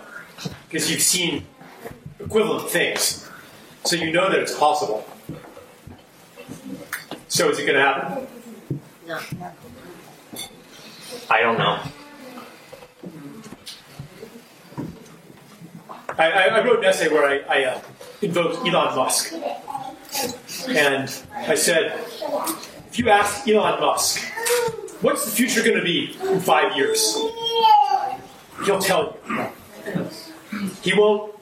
[0.67, 1.45] because you've seen
[2.19, 3.29] equivalent things.
[3.85, 5.07] So you know that it's possible.
[7.27, 8.27] So is it going to happen?
[9.07, 9.19] No.
[11.29, 11.79] i don't know
[16.17, 17.81] I, I, wrote an essay where I, I uh,
[18.21, 19.33] invoked Elon Musk.
[20.69, 21.99] And I said,
[22.87, 24.23] if you ask Elon Musk,
[25.01, 27.17] what's the future going to be in five years?
[28.65, 29.49] He'll tell you.
[30.81, 31.35] He won't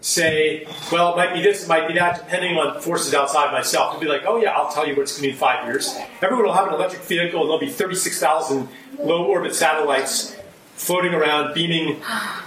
[0.00, 3.92] say, well, it might be this, it might be that, depending on forces outside myself.
[3.92, 5.66] He'll be like, oh yeah, I'll tell you what it's going to be in five
[5.66, 5.96] years.
[6.22, 8.68] Everyone will have an electric vehicle, and there'll be 36,000
[8.98, 10.36] low orbit satellites
[10.74, 11.96] floating around, beaming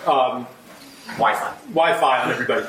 [0.05, 0.47] um,
[1.17, 2.65] wi-fi Wi-Fi on everybody.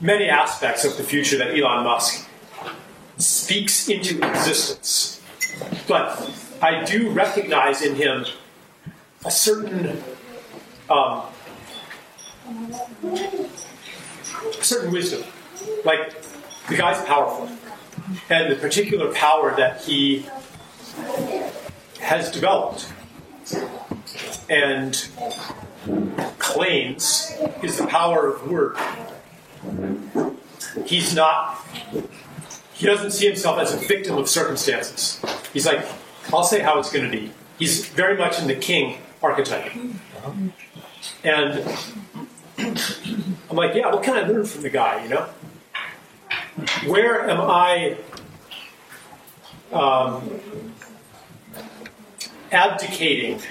[0.02, 2.28] many aspects of the future that Elon Musk
[3.18, 5.22] speaks into existence,
[5.88, 8.26] but I do recognize in him
[9.26, 10.04] a certain.
[10.90, 11.24] Um,
[14.60, 15.24] a certain wisdom.
[15.86, 16.16] Like,
[16.68, 17.50] the guy's powerful
[18.30, 20.26] and the particular power that he
[22.00, 22.92] has developed
[24.50, 25.08] and
[26.40, 28.78] claims is the power of word.
[30.86, 31.60] He's not,
[32.74, 35.22] he doesn't see himself as a victim of circumstances.
[35.54, 35.86] He's like,
[36.34, 37.32] I'll say how it's going to be.
[37.58, 39.72] He's very much in the king archetype.
[41.24, 41.66] And
[42.58, 45.28] I'm like, yeah, what can I learn from the guy, you know?
[46.88, 47.98] Where am I
[49.72, 50.40] um,
[52.52, 53.42] abdicating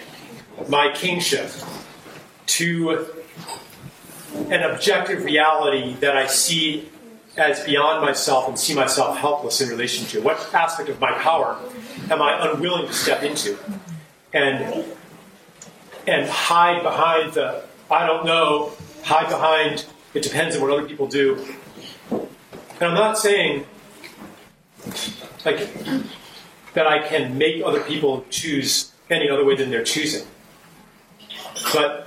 [0.68, 1.50] my kingship
[2.46, 3.06] to
[4.34, 6.88] an objective reality that I see
[7.36, 10.20] as beyond myself and see myself helpless in relation to?
[10.20, 11.58] What aspect of my power
[12.10, 13.58] am I unwilling to step into
[14.32, 14.84] and
[16.06, 18.72] and hide behind the I don't know,
[19.02, 21.46] hide behind it depends on what other people do.
[22.10, 23.66] And I'm not saying
[25.44, 25.68] like
[26.74, 30.26] that I can make other people choose any other way than they're choosing.
[31.72, 32.06] But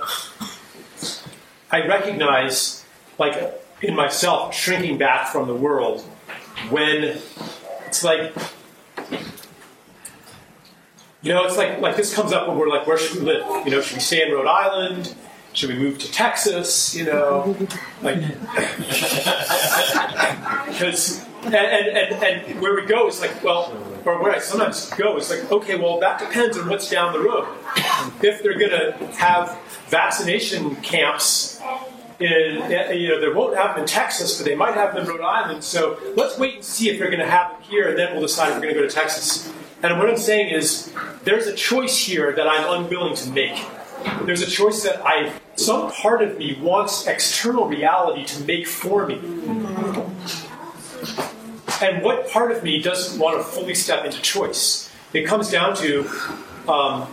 [1.72, 2.84] I recognize
[3.18, 6.02] like in myself shrinking back from the world
[6.70, 7.18] when
[7.86, 8.34] it's like
[11.22, 13.46] you know, it's like like this comes up when we're like, where should we live?
[13.64, 15.14] You know, should we stay in Rhode Island?
[15.54, 16.94] Should we move to Texas?
[16.94, 17.56] You know,
[18.02, 18.18] like
[20.66, 24.90] because and, and, and, and where we go is like, well, or where I sometimes
[24.90, 27.46] go is like, okay, well, that depends on what's down the road.
[28.22, 29.56] If they're going to have
[29.88, 31.60] vaccination camps
[32.18, 35.04] in, eh, you know, they won't have them in Texas, but they might have them
[35.04, 35.62] in Rhode Island.
[35.62, 38.22] So let's wait and see if they're going to have them here, and then we'll
[38.22, 39.52] decide if we're going to go to Texas.
[39.82, 40.92] And what I'm saying is,
[41.24, 43.64] there's a choice here that I'm unwilling to make.
[44.24, 49.06] There's a choice that I, some part of me wants external reality to make for
[49.06, 49.20] me.
[51.82, 54.88] And what part of me doesn't want to fully step into choice?
[55.12, 56.08] It comes down to,
[56.68, 57.12] um,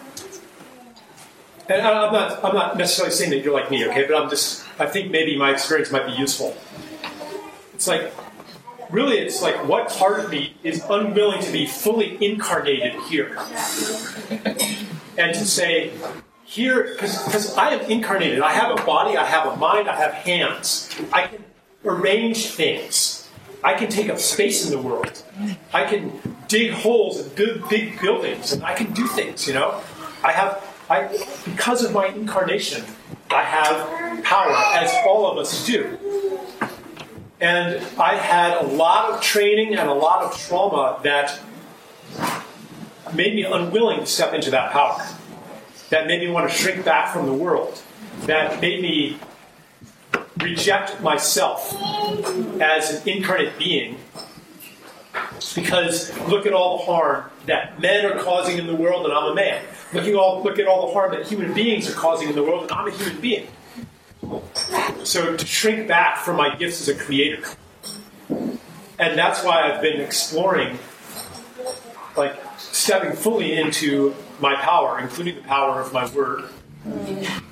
[1.67, 4.63] and I'm not, I'm not necessarily saying that you're like me, okay, but I'm just,
[4.79, 6.55] I think maybe my experience might be useful.
[7.73, 8.13] It's like,
[8.91, 13.37] really, it's like what part of me is unwilling to be fully incarnated here?
[15.17, 15.93] And to say,
[16.43, 20.13] here, because I am incarnated, I have a body, I have a mind, I have
[20.13, 20.89] hands.
[21.11, 21.43] I can
[21.83, 23.18] arrange things.
[23.63, 25.23] I can take up space in the world.
[25.73, 29.47] I can dig holes and build big buildings, and I can do things.
[29.47, 29.81] You know,
[30.23, 31.07] I have I
[31.45, 32.83] because of my incarnation,
[33.29, 35.99] I have power, as all of us do.
[37.41, 41.39] And I had a lot of training and a lot of trauma that
[43.13, 45.05] made me unwilling to step into that power.
[45.89, 47.81] That made me want to shrink back from the world.
[48.21, 49.19] That made me
[50.41, 51.75] reject myself
[52.61, 53.97] as an incarnate being
[55.55, 59.31] because look at all the harm that men are causing in the world and I'm
[59.31, 59.63] a man.
[59.93, 62.43] Look at all, look at all the harm that human beings are causing in the
[62.43, 63.47] world and I'm a human being.
[65.03, 67.43] So to shrink back from my gifts as a creator.
[68.29, 70.77] And that's why I've been exploring,
[72.15, 76.49] like stepping fully into my power, including the power of my word.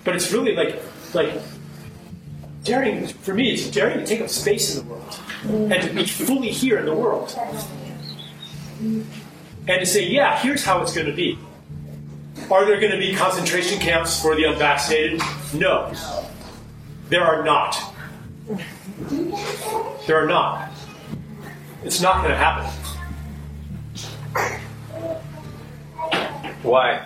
[0.04, 0.82] But it's really like,
[1.14, 1.34] like
[2.68, 5.20] daring, for me, it's daring to take up space in the world
[5.72, 7.34] and to be fully here in the world.
[8.80, 11.39] And to say, yeah, here's how it's going to be.
[12.51, 15.22] Are there going to be concentration camps for the unvaccinated?
[15.53, 15.91] No.
[17.09, 17.78] There are not.
[20.05, 20.70] There are not.
[21.84, 22.65] It's not going to happen.
[26.63, 27.05] Why?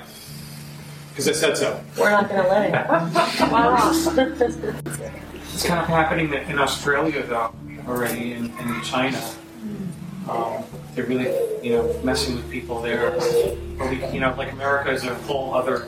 [1.09, 1.83] Because I said so.
[1.99, 3.51] We're not going to let it.
[3.51, 5.21] wow.
[5.61, 7.53] It's kind of happening in Australia, though,
[7.87, 9.23] already, in, in China.
[10.27, 10.63] Um,
[10.95, 11.29] they're really,
[11.61, 13.11] you know, messing with people there.
[13.77, 15.87] But we, you know, like America is a whole other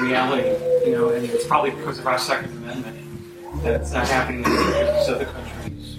[0.00, 0.50] reality,
[0.88, 4.50] you know, and it's probably because of our Second Amendment that it's not happening in
[4.52, 5.98] these other countries.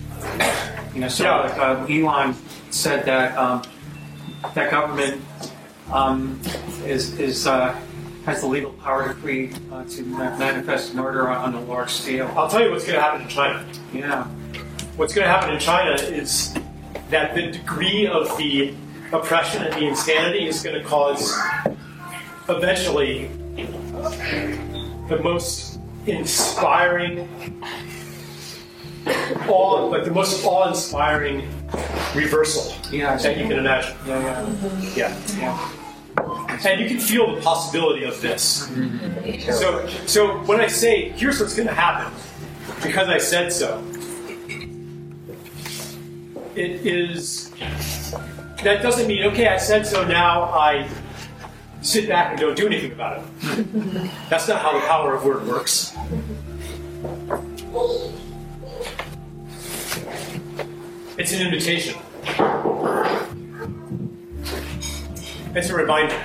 [0.95, 2.33] You know, so like uh, Elon
[2.69, 3.63] said that um,
[4.53, 5.21] that government
[5.91, 6.39] um,
[6.85, 7.77] is is uh,
[8.25, 12.31] has the legal power to create uh, to manifest murder on, on a large scale.
[12.35, 13.65] I'll tell you what's going to happen in China.
[13.93, 14.25] Yeah.
[14.95, 16.55] What's going to happen in China is
[17.09, 18.73] that the degree of the
[19.11, 21.37] oppression and the insanity is going to cause
[22.49, 23.27] eventually
[25.09, 27.27] the most inspiring
[29.47, 31.47] awe, like the most awe-inspiring
[32.15, 33.95] reversal yeah, that you can imagine.
[34.05, 34.49] Yeah,
[34.95, 35.37] yeah, yeah.
[35.37, 35.82] yeah.
[36.65, 38.69] And you can feel the possibility of this.
[39.57, 42.13] So, so when I say, here's what's going to happen,
[42.81, 43.83] because I said so,
[46.55, 47.51] it is,
[48.63, 50.87] that doesn't mean, okay, I said so, now I
[51.81, 53.29] sit back and don't do anything about it.
[54.29, 55.95] That's not how the power of word works.
[61.17, 61.95] It's an invitation.
[65.55, 66.15] It's a reminder.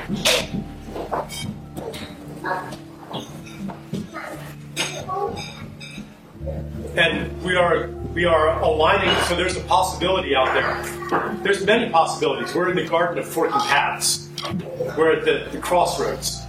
[6.96, 9.14] And we are we are aligning.
[9.24, 11.36] So there's a possibility out there.
[11.42, 12.54] There's many possibilities.
[12.54, 14.30] We're in the garden of forking paths.
[14.96, 16.42] We're at the, the crossroads.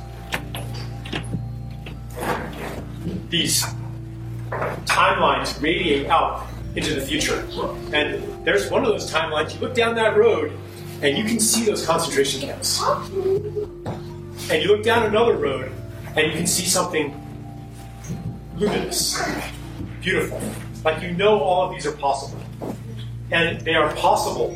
[3.29, 3.65] These
[4.85, 7.45] timelines radiate out into the future.
[7.93, 9.53] And there's one of those timelines.
[9.53, 10.57] You look down that road,
[11.01, 12.81] and you can see those concentration camps.
[14.51, 15.71] And you look down another road,
[16.15, 17.13] and you can see something
[18.57, 19.21] luminous,
[20.01, 20.41] beautiful.
[20.83, 22.41] Like you know all of these are possible.
[23.31, 24.51] And they are possible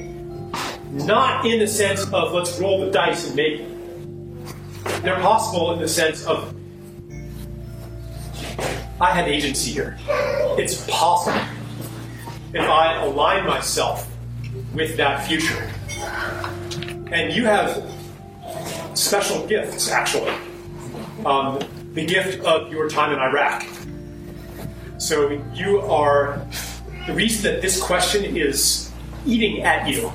[0.91, 5.03] not in the sense of let's roll the dice and make it.
[5.03, 6.53] They're possible in the sense of
[9.01, 9.97] I have agency here.
[10.57, 11.39] It's possible.
[12.53, 14.07] if I align myself
[14.73, 15.69] with that future.
[17.11, 17.83] And you have
[18.93, 20.33] special gifts, actually.
[21.25, 21.59] Um,
[21.93, 23.65] the gift of your time in Iraq.
[24.97, 26.45] So you are
[27.07, 28.91] the reason that this question is
[29.25, 30.11] eating at you,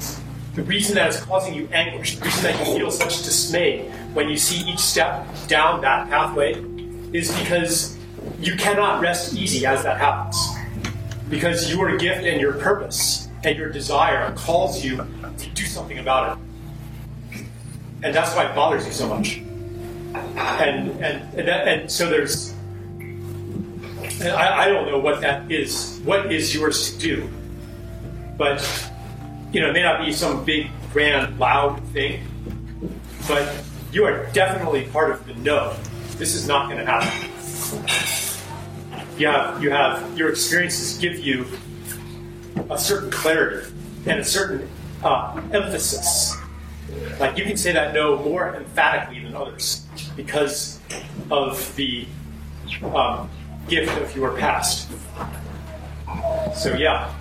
[0.54, 4.28] the reason that it's causing you anguish, the reason that you feel such dismay when
[4.28, 6.54] you see each step down that pathway
[7.12, 7.96] is because
[8.40, 10.36] you cannot rest easy as that happens.
[11.28, 14.96] Because your gift and your purpose and your desire calls you
[15.38, 17.44] to do something about it.
[18.02, 19.38] And that's why it bothers you so much.
[20.14, 22.54] And and and, that, and so there's
[24.20, 26.00] I, I don't know what that is.
[26.04, 27.30] What is yours to do?
[28.36, 28.60] But
[29.52, 32.22] you know, it may not be some big, grand, loud thing,
[33.26, 33.62] but
[33.92, 35.74] you are definitely part of the no.
[36.16, 37.30] This is not going to happen.
[39.18, 41.46] You have, you have your experiences give you
[42.70, 43.72] a certain clarity
[44.06, 44.68] and a certain
[45.02, 46.36] uh, emphasis.
[47.20, 49.86] Like you can say that no more emphatically than others
[50.16, 50.80] because
[51.30, 52.06] of the
[52.94, 53.28] um,
[53.68, 54.88] gift of your past.
[56.56, 57.14] So yeah,